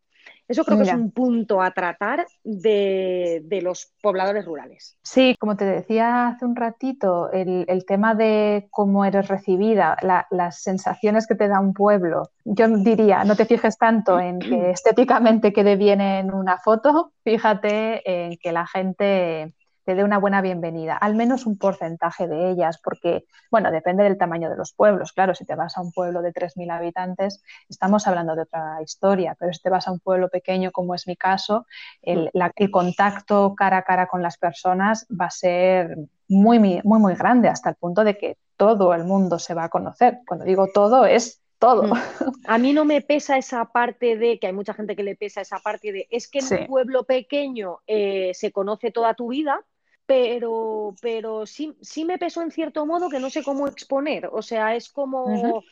[0.47, 4.97] Eso creo que es un punto a tratar de, los pobladores rurales.
[5.01, 9.95] Sí, como te decía hace un ratito, el, tema de cómo eres recibida,
[10.29, 12.31] las sensaciones que te da un pueblo.
[12.43, 18.01] Yo diría, no te fijes tanto en que estéticamente quede bien en una foto, fíjate
[18.05, 19.53] en que la gente
[19.83, 24.17] te dé una buena bienvenida, al menos un porcentaje de ellas, porque, bueno, depende del
[24.17, 25.11] tamaño de los pueblos.
[25.11, 29.35] Claro, si te vas a un pueblo de 3.000 habitantes, estamos hablando de otra historia,
[29.39, 31.65] pero si te vas a un pueblo pequeño, como es mi caso,
[32.01, 37.15] el, el contacto cara a cara con las personas va a ser muy, muy, muy
[37.15, 40.19] grande, hasta el punto de que todo el mundo se va a conocer.
[40.27, 41.83] Cuando digo todo, es todo.
[41.83, 41.93] Mm.
[42.47, 45.41] A mí no me pesa esa parte de, que hay mucha gente que le pesa
[45.41, 49.63] esa parte de, es que en un pueblo pequeño eh, se conoce toda tu vida,
[50.07, 54.27] pero, pero sí, sí me pesó en cierto modo que no sé cómo exponer.
[54.33, 55.63] O sea, es como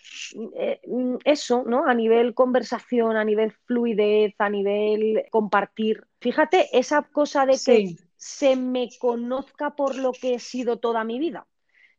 [0.56, 1.88] eh, mm, eso, ¿no?
[1.88, 6.06] A nivel conversación, a nivel fluidez, a nivel compartir.
[6.22, 11.18] Fíjate, esa cosa de que se me conozca por lo que he sido toda mi
[11.20, 11.48] vida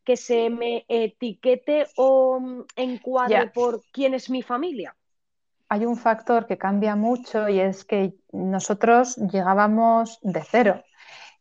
[0.04, 4.96] que se me etiquete o mm, encuadre por quién es mi familia?
[5.68, 10.82] Hay un factor que cambia mucho y es que nosotros llegábamos de cero.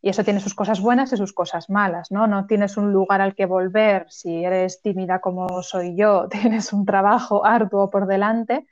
[0.02, 2.26] Y eso tiene sus cosas buenas y sus cosas malas, ¿no?
[2.28, 6.86] No tienes un lugar al que volver si eres tímida como soy yo, tienes un
[6.86, 8.66] trabajo arduo por delante,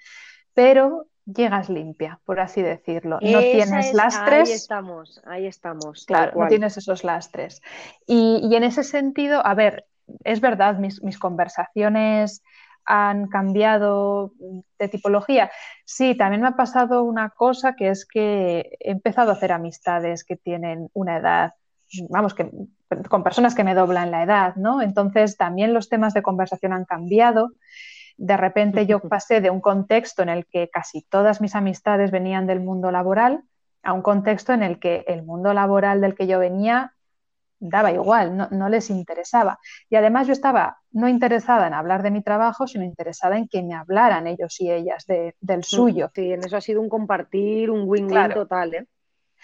[0.53, 3.19] pero llegas limpia, por así decirlo.
[3.21, 4.49] no tienes lastres.
[4.49, 6.05] Ahí estamos, ahí estamos.
[6.05, 7.61] Claro, no tienes esos lastres.
[8.05, 9.85] Y, en ese sentido, a ver,
[10.23, 12.43] es verdad, mis, conversaciones
[12.85, 14.31] han cambiado
[14.79, 15.51] de tipología.
[15.83, 20.23] Sí, también me ha pasado una cosa que es que he empezado a hacer amistades
[20.23, 21.53] que tienen una edad,
[22.09, 22.49] vamos, que
[23.09, 24.81] con personas que me doblan la edad, ¿no?
[24.81, 27.51] Entonces también los temas de conversación han cambiado
[28.17, 32.47] de repente yo pasé de un contexto en el que casi todas mis amistades venían
[32.47, 33.43] del mundo laboral
[33.83, 36.93] a un contexto en el que el mundo laboral del que yo venía
[37.59, 39.59] daba igual, no, les interesaba.
[39.89, 43.63] Y además yo estaba no interesada en hablar de mi trabajo, sino interesada en que
[43.63, 46.11] me hablaran ellos y ellas del suyo.
[46.13, 48.73] Sí, en eso ha sido un compartir, un win-win total.
[48.75, 48.87] ¿eh?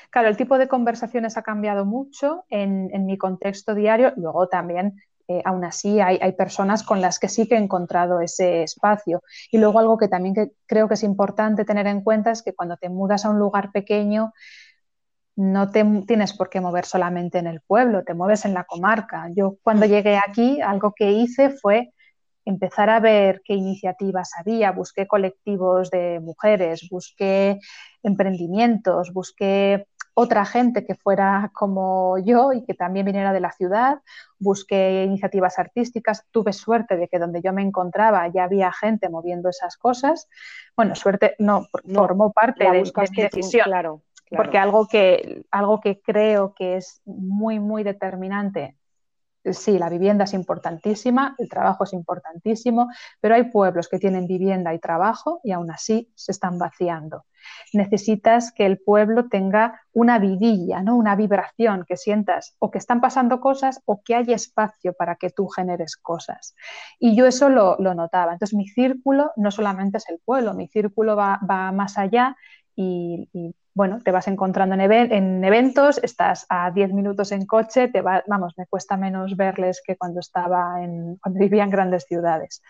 [0.10, 4.14] Claro, el tipo de conversaciones ha cambiado mucho en, en, mi contexto diario.
[4.16, 8.64] Luego también eh, aún así hay, personas con las que sí que he encontrado ese
[8.64, 9.22] espacio.
[9.52, 12.78] Y luego algo que también creo que es importante tener en cuenta es que cuando
[12.78, 14.34] te mudas a un lugar pequeño,
[15.36, 19.30] no te tienes por qué mover solamente en el pueblo, te mueves en la comarca.
[19.36, 21.94] Yo cuando llegué aquí, algo que hice fue
[22.46, 27.60] empezar a ver qué iniciativas había, busqué colectivos de mujeres, busqué
[28.04, 34.00] emprendimientos, busqué otra gente que fuera como yo y que también viniera de la ciudad.
[34.40, 36.26] Busqué iniciativas artísticas.
[36.32, 40.28] Tuve suerte de que donde yo me encontraba ya había gente moviendo esas cosas.
[40.76, 43.66] Bueno, suerte no, formó parte de, de, mi decisión.
[43.66, 48.76] Claro, Porque algo que, algo que creo que es muy, muy determinante
[49.52, 52.90] sí, la vivienda es importantísima, el trabajo es importantísimo,
[53.20, 57.26] pero hay pueblos que tienen vivienda y trabajo y aún así se están vaciando
[57.74, 60.96] necesitas que el pueblo tenga una vidilla, ¿no?
[60.96, 65.30] una vibración, que sientas o que están pasando cosas o que hay espacio para que
[65.30, 66.56] tú generes cosas.
[67.00, 68.34] Y yo eso lo, notaba.
[68.34, 71.40] Entonces mi círculo no solamente es el pueblo, mi círculo va,
[71.72, 72.36] más allá
[72.76, 78.24] y, bueno, te vas encontrando en, eventos, estás a 10 minutos en coche, te va,
[78.28, 82.62] vamos, me cuesta menos verles que cuando estaba en, cuando vivía en grandes ciudades.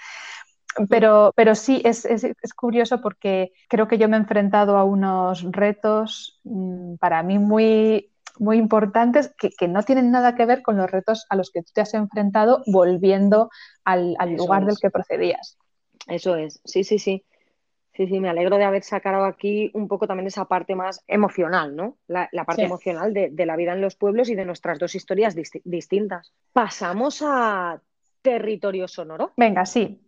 [0.90, 2.08] Pero, pero sí, es,
[2.56, 8.12] curioso porque creo que yo me he enfrentado a unos retos mm, para mí muy,
[8.40, 11.72] muy importantes que, no tienen nada que ver con los retos a los que tú
[11.74, 13.50] te has enfrentado volviendo
[13.84, 15.58] al, lugar del que procedías.
[16.08, 17.24] Eso es, sí, sí, sí.
[17.96, 21.76] Sí, sí, me alegro de haber sacado aquí un poco también esa parte más emocional,
[21.76, 21.98] ¿no?
[22.08, 26.34] La, parte emocional de, la vida en los pueblos y de nuestras dos historias distintas.
[26.54, 27.80] Pasamos a
[28.24, 29.34] territorio sonoro.
[29.38, 30.02] Venga, sí.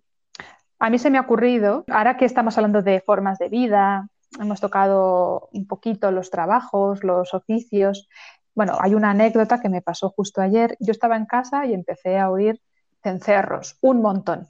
[0.80, 4.10] A mí se me ha ocurrido, ahora que estamos hablando de formas de vida,
[4.40, 8.10] hemos tocado un poquito los trabajos, los oficios.
[8.56, 10.76] Bueno, hay una anécdota que me pasó justo ayer.
[10.80, 12.60] Yo estaba en casa y empecé a oír
[13.04, 14.48] cencerros, un montón.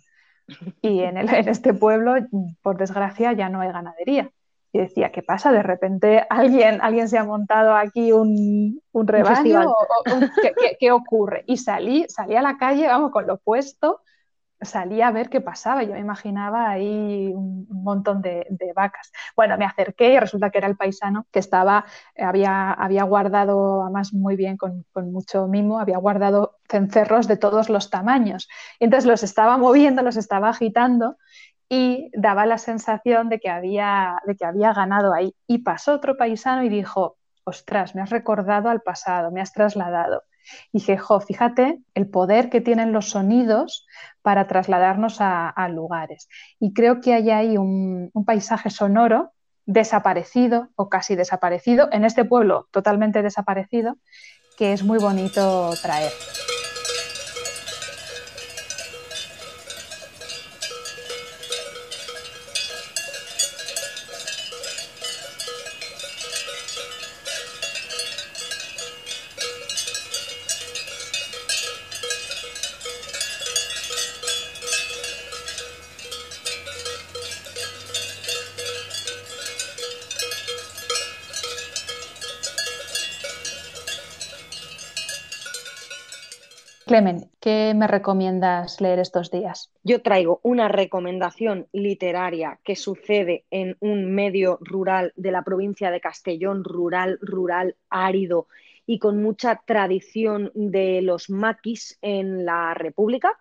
[0.81, 2.15] Y en, este pueblo,
[2.61, 4.29] por desgracia, ya no hay ganadería.
[4.71, 5.51] Y decía, ¿qué pasa?
[5.51, 9.73] De repente alguien, alguien se ha montado aquí un, rebaño.
[10.79, 11.43] ¿qué, ocurre?
[11.47, 14.01] Y salí, salí a la calle, vamos, con lo puesto,
[14.62, 15.84] salí a ver qué pasaba.
[15.84, 18.45] Yo me imaginaba ahí un, montón de,
[18.76, 19.12] vacas.
[19.36, 21.86] Bueno, me acerqué y resulta que era el paisano que estaba,
[22.18, 27.89] había, había guardado, además muy bien, con, mucho mimo, había guardado cencerros de todos los
[27.89, 28.47] tamaños.
[28.80, 31.18] entonces los estaba moviendo, los estaba agitando
[31.70, 35.36] y daba la sensación de que había, de que había ganado ahí.
[35.47, 40.24] Y pasó otro paisano y dijo, ostras, me has recordado al pasado, me has trasladado.
[40.71, 43.85] Y dije, jo, fíjate el poder que tienen los sonidos
[44.21, 46.27] para trasladarnos a, lugares.
[46.59, 49.31] Y creo que hay ahí un, un paisaje sonoro
[49.65, 53.97] desaparecido o casi desaparecido, en este pueblo totalmente desaparecido,
[54.57, 56.11] que es muy bonito traer.
[86.95, 89.69] Clemen, ¿qué me recomiendas leer estos días?
[89.83, 95.99] Yo traigo una recomendación literaria que sucede en un medio rural de la provincia de
[95.99, 98.47] Castellón, rural, rural, árido
[98.85, 103.37] y con mucha tradición de los maquis en la República,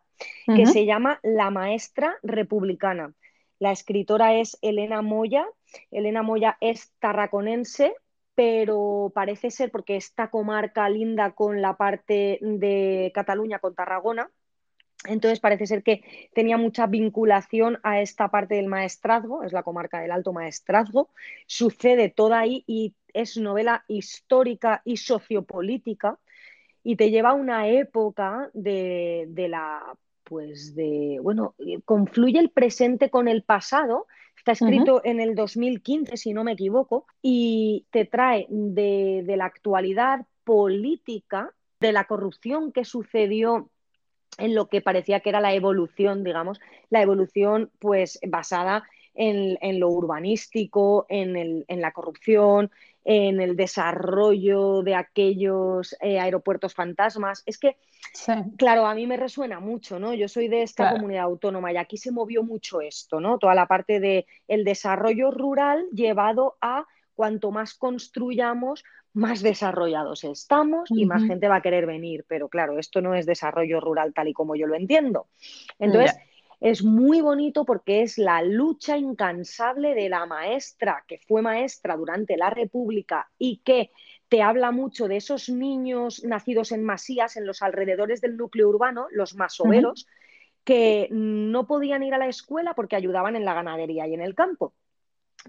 [0.52, 3.14] que se llama La Maestra Republicana.
[3.60, 5.46] La escritora es Elena Moya.
[5.92, 7.94] Elena Moya es tarraconense,
[8.34, 14.30] pero parece ser porque esta comarca linda con la parte de Cataluña, con Tarragona,
[15.06, 20.00] entonces parece ser que tenía mucha vinculación a esta parte del maestrazgo, es la comarca
[20.00, 21.10] del Alto Maestrazgo,
[21.46, 26.18] sucede toda ahí y es novela histórica y sociopolítica
[26.82, 29.94] y te lleva a una época de, de la
[30.24, 31.54] pues de, bueno,
[31.84, 34.06] confluye el presente con el pasado.
[34.36, 39.44] Está escrito en el 2015, si no me equivoco, y te trae de, de la
[39.44, 43.70] actualidad política, de la corrupción que sucedió
[44.38, 46.60] en lo que parecía que era la evolución, digamos,
[46.90, 48.84] la evolución pues basada
[49.14, 52.70] en, en lo urbanístico, en, el, en, la corrupción,
[53.04, 57.42] en el desarrollo de aquellos eh, aeropuertos fantasmas.
[57.46, 57.76] Es que,
[58.56, 60.14] claro, a mí me resuena mucho, ¿no?
[60.14, 63.38] Yo soy de esta comunidad autónoma y aquí se movió mucho esto, ¿no?
[63.38, 70.90] Toda la parte del el desarrollo rural llevado a cuanto más construyamos, más desarrollados estamos
[70.90, 72.24] y más gente va a querer venir.
[72.26, 75.28] Pero claro, esto no es desarrollo rural tal y como yo lo entiendo.
[75.78, 76.16] Entonces,
[76.60, 82.36] es muy bonito porque es la lucha incansable de la maestra que fue maestra durante
[82.36, 83.90] la República y que
[84.28, 89.06] te habla mucho de esos niños nacidos en masías, en los alrededores del núcleo urbano,
[89.10, 90.06] los masoveros,
[90.64, 94.34] que no podían ir a la escuela porque ayudaban en la ganadería y en el
[94.34, 94.74] campo.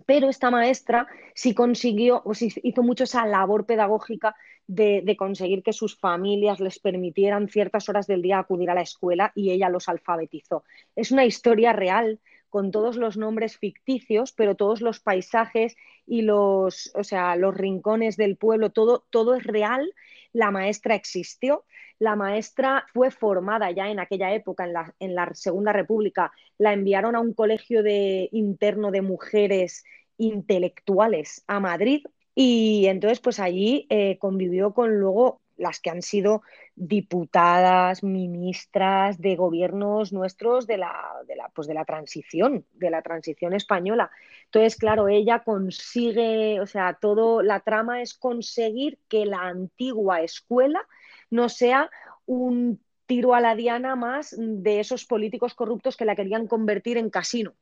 [0.06, 4.36] Pero esta maestra sí consiguió, o sí hizo mucho esa labor pedagógica
[4.68, 9.32] de, conseguir que sus familias les permitieran ciertas horas del día acudir a la escuela
[9.36, 10.64] y ella los alfabetizó.
[10.96, 12.20] Es una historia real
[12.50, 15.76] con todos los nombres ficticios, pero todos los paisajes
[16.08, 19.94] y los, o sea, los rincones del pueblo, todo, todo es real.
[20.36, 21.64] La maestra existió.
[21.98, 26.34] La maestra fue formada ya en aquella época, en la, en la Segunda República.
[26.58, 29.86] La enviaron a un colegio de interno de mujeres
[30.18, 32.04] intelectuales a Madrid
[32.36, 36.42] y entonces, pues allí eh, convivió con luego las que han sido
[36.76, 40.94] diputadas, ministras de gobiernos nuestros de la,
[41.28, 44.12] de la, pues de la transición, de la transición española.
[44.46, 50.82] Entonces, claro, ella consigue, o sea, todo, la trama es conseguir que la antigua escuela
[51.30, 51.90] no sea
[52.26, 57.10] un tiro a la diana más de esos políticos corruptos que la querían convertir en
[57.10, 57.54] casino,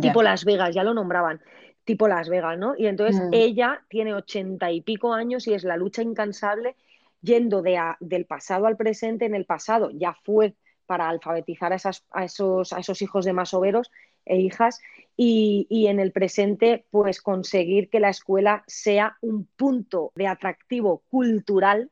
[0.00, 1.40] tipo Las Vegas, ya lo nombraban
[1.84, 2.74] tipo Las Vegas, ¿no?
[2.76, 3.28] Y entonces mm.
[3.32, 6.76] ella tiene ochenta y pico años y es la lucha incansable
[7.24, 9.24] yendo de del pasado al presente.
[9.24, 10.54] En el pasado ya fue
[10.86, 11.76] para alfabetizar a,
[12.24, 13.90] esos, a esos hijos de masoveros
[14.26, 14.80] e hijas
[15.16, 21.02] y, y, en el presente pues conseguir que la escuela sea un punto de atractivo
[21.08, 21.90] cultural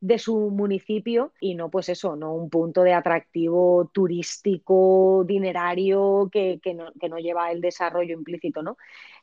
[0.00, 6.60] de su municipio y no, pues eso, no un punto de atractivo turístico, dinerario, que,
[6.74, 8.76] no, que no, lleva el desarrollo implícito, ¿no?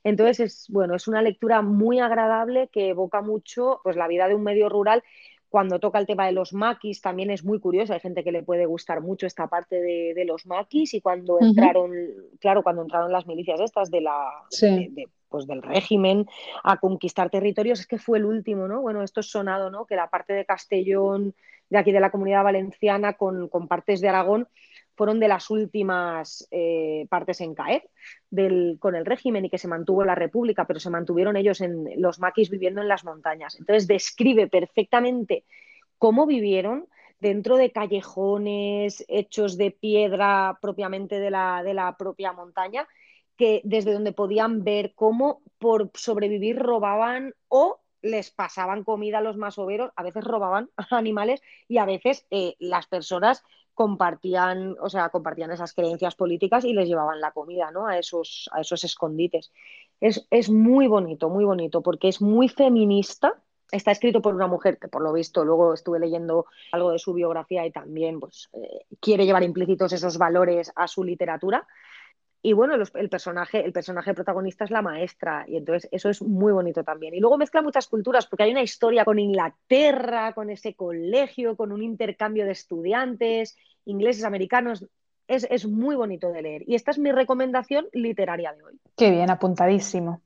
[0.04, 4.36] Entonces, es, bueno, es una lectura muy agradable que evoca mucho pues, la vida de
[4.36, 5.04] un medio rural
[5.56, 8.44] cuando toca el tema de los maquis también es muy curioso, hay gente que le
[8.44, 11.94] puede gustar mucho esta parte de, los maquis y cuando entraron,
[12.42, 14.34] claro, cuando entraron las milicias estas de la,
[15.30, 16.26] pues del régimen
[16.62, 18.82] a conquistar territorios, es que fue el último, ¿no?
[18.82, 19.86] Bueno, esto es sonado, ¿no?
[19.86, 21.34] Que la parte de Castellón,
[21.70, 24.50] de aquí de la comunidad valenciana, con, con partes de Aragón,
[24.96, 27.90] fueron de las últimas eh, partes en caer
[28.80, 32.20] con el régimen y que se mantuvo la República, pero se mantuvieron ellos en los
[32.20, 33.56] maquis viviendo en las montañas.
[33.58, 35.46] Entonces describe perfectamente
[35.98, 36.88] cómo vivieron
[37.20, 42.88] dentro de callejones hechos de piedra propiamente de la, de la propia montaña,
[43.38, 49.38] que desde donde podían ver cómo por sobrevivir robaban o les pasaban comida a los
[49.38, 53.44] masoveros, a veces robaban animales y a veces eh, las personas
[53.76, 57.86] compartían, o sea, compartían esas creencias políticas y les llevaban la comida, ¿no?
[57.86, 59.52] A esos, a esos escondites.
[60.02, 63.36] Es, es muy bonito, muy bonito, porque es muy feminista.
[63.72, 67.14] Está escrito por una mujer que, por lo visto, luego estuve leyendo algo de su
[67.14, 71.68] biografía y también pues, eh, quiere llevar implícitos esos valores a su literatura.
[72.46, 76.54] Y bueno, el, personaje, el personaje protagonista es la maestra, y entonces eso es muy
[76.54, 77.16] bonito también.
[77.16, 81.72] Y luego mezcla muchas culturas, porque hay una historia con Inglaterra, con ese colegio, con
[81.72, 84.86] un intercambio de estudiantes, ingleses, americanos.
[85.28, 86.64] Es, es muy bonito de leer.
[86.68, 88.80] Y esta es mi recomendación literaria de hoy.
[88.96, 90.22] Qué bien, apuntadísimo.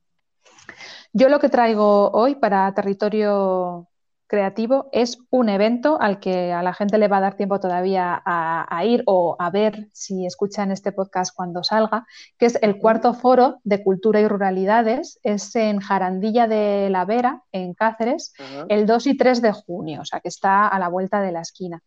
[1.13, 3.87] Yo lo que traigo hoy para territorio
[4.29, 8.21] creativo es un evento al que a la gente le va a dar tiempo todavía
[8.23, 12.05] a, ir o a ver si escuchan este podcast cuando salga,
[12.37, 15.19] que es el cuarto foro de cultura y ruralidades.
[15.23, 18.33] Es en Jarandilla de la Vera, en Cáceres,
[18.69, 21.41] el 2 y 3 de junio, o sea que está a la vuelta de la
[21.41, 21.81] esquina.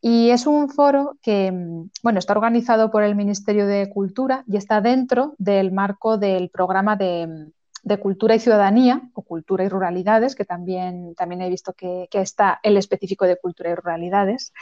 [0.00, 1.52] Y es un foro que,
[2.02, 6.96] bueno, está organizado por el Ministerio de Cultura y está dentro del marco del programa
[6.96, 7.52] de,
[7.82, 12.60] de Cultura y Ciudadanía o Cultura y Ruralidades, que también, también he visto que, está
[12.62, 14.52] el específico de Cultura y Ruralidades.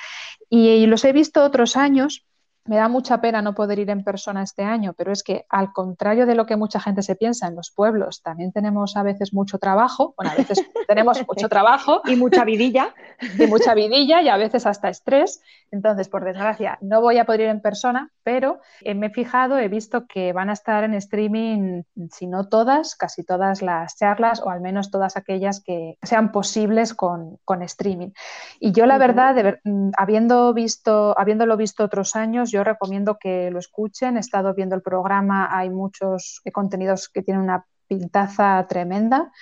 [0.49, 2.27] y, los he visto otros años
[2.65, 5.73] me da mucha pena no poder ir en persona este año, pero es que al
[5.73, 9.33] contrario de lo que mucha gente se piensa en los pueblos, también tenemos a veces
[9.33, 12.03] mucho trabajo, bueno, a veces tenemos mucho trabajo.
[12.05, 12.95] Y mucha vidilla.
[13.39, 15.41] Y mucha vidilla y a veces hasta estrés.
[15.71, 19.59] Entonces, por desgracia, no voy a poder ir en persona, pero eh, me he fijado,
[19.59, 24.41] he visto que van a estar en streaming, si no todas, casi todas las charlas
[24.41, 28.11] o al menos todas aquellas que sean posibles con, streaming.
[28.59, 33.59] Y yo la verdad, mm, habiendo visto, habiéndolo visto otros años, yo recomiendo que lo
[33.59, 34.17] escuchen.
[34.17, 39.33] He estado viendo el programa, hay muchos contenidos que tienen una pintaza tremenda.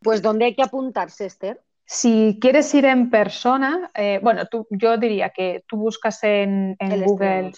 [0.00, 1.60] Pues ¿dónde hay que apuntarse, Esther?
[1.84, 7.52] Si quieres ir en persona, eh, bueno, tú, yo diría que tú buscas en, Google.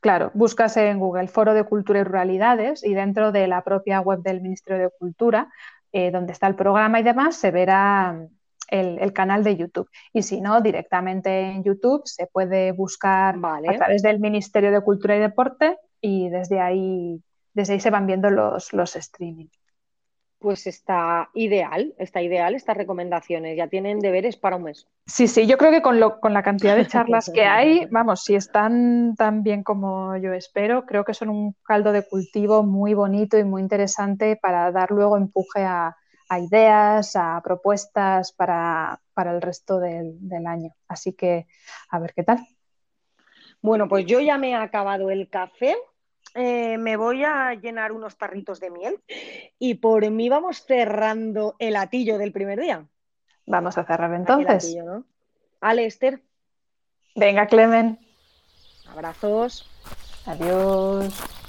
[0.00, 4.20] Claro, buscas en Google Foro de Cultura y Ruralidades y dentro de la propia web
[4.20, 5.48] del Ministerio de Cultura,
[5.92, 8.28] eh, donde está el programa y demás, se verá
[8.72, 9.88] el, canal de YouTube.
[10.12, 15.16] Y si no, directamente en YouTube se puede buscar a través del Ministerio de Cultura
[15.16, 19.48] y Deporte y desde ahí, desde ahí se van viendo los, los streaming.
[20.38, 23.56] Pues está ideal, está ideal estas recomendaciones.
[23.56, 24.88] Ya tienen deberes para un mes.
[25.06, 28.24] Sí, sí, yo creo que con, lo, con la cantidad de charlas que hay, vamos,
[28.24, 32.94] si están tan bien como yo espero, creo que son un caldo de cultivo muy
[32.94, 35.96] bonito y muy interesante para dar luego empuje a,
[36.32, 40.74] a ideas, a propuestas para, el resto del, año.
[40.88, 41.46] Así que
[41.90, 42.38] a ver qué tal.
[43.60, 45.76] Bueno, pues yo ya me he acabado el café.
[46.34, 49.02] Eh, me voy a llenar unos tarritos de miel
[49.58, 52.86] y por mí vamos cerrando el atillo del primer día.
[53.44, 54.74] Vamos a cerrar entonces.
[55.60, 56.22] Ale, Esther.
[57.14, 57.98] Venga, Clemen.
[58.88, 59.68] Abrazos.
[60.24, 61.41] Adiós.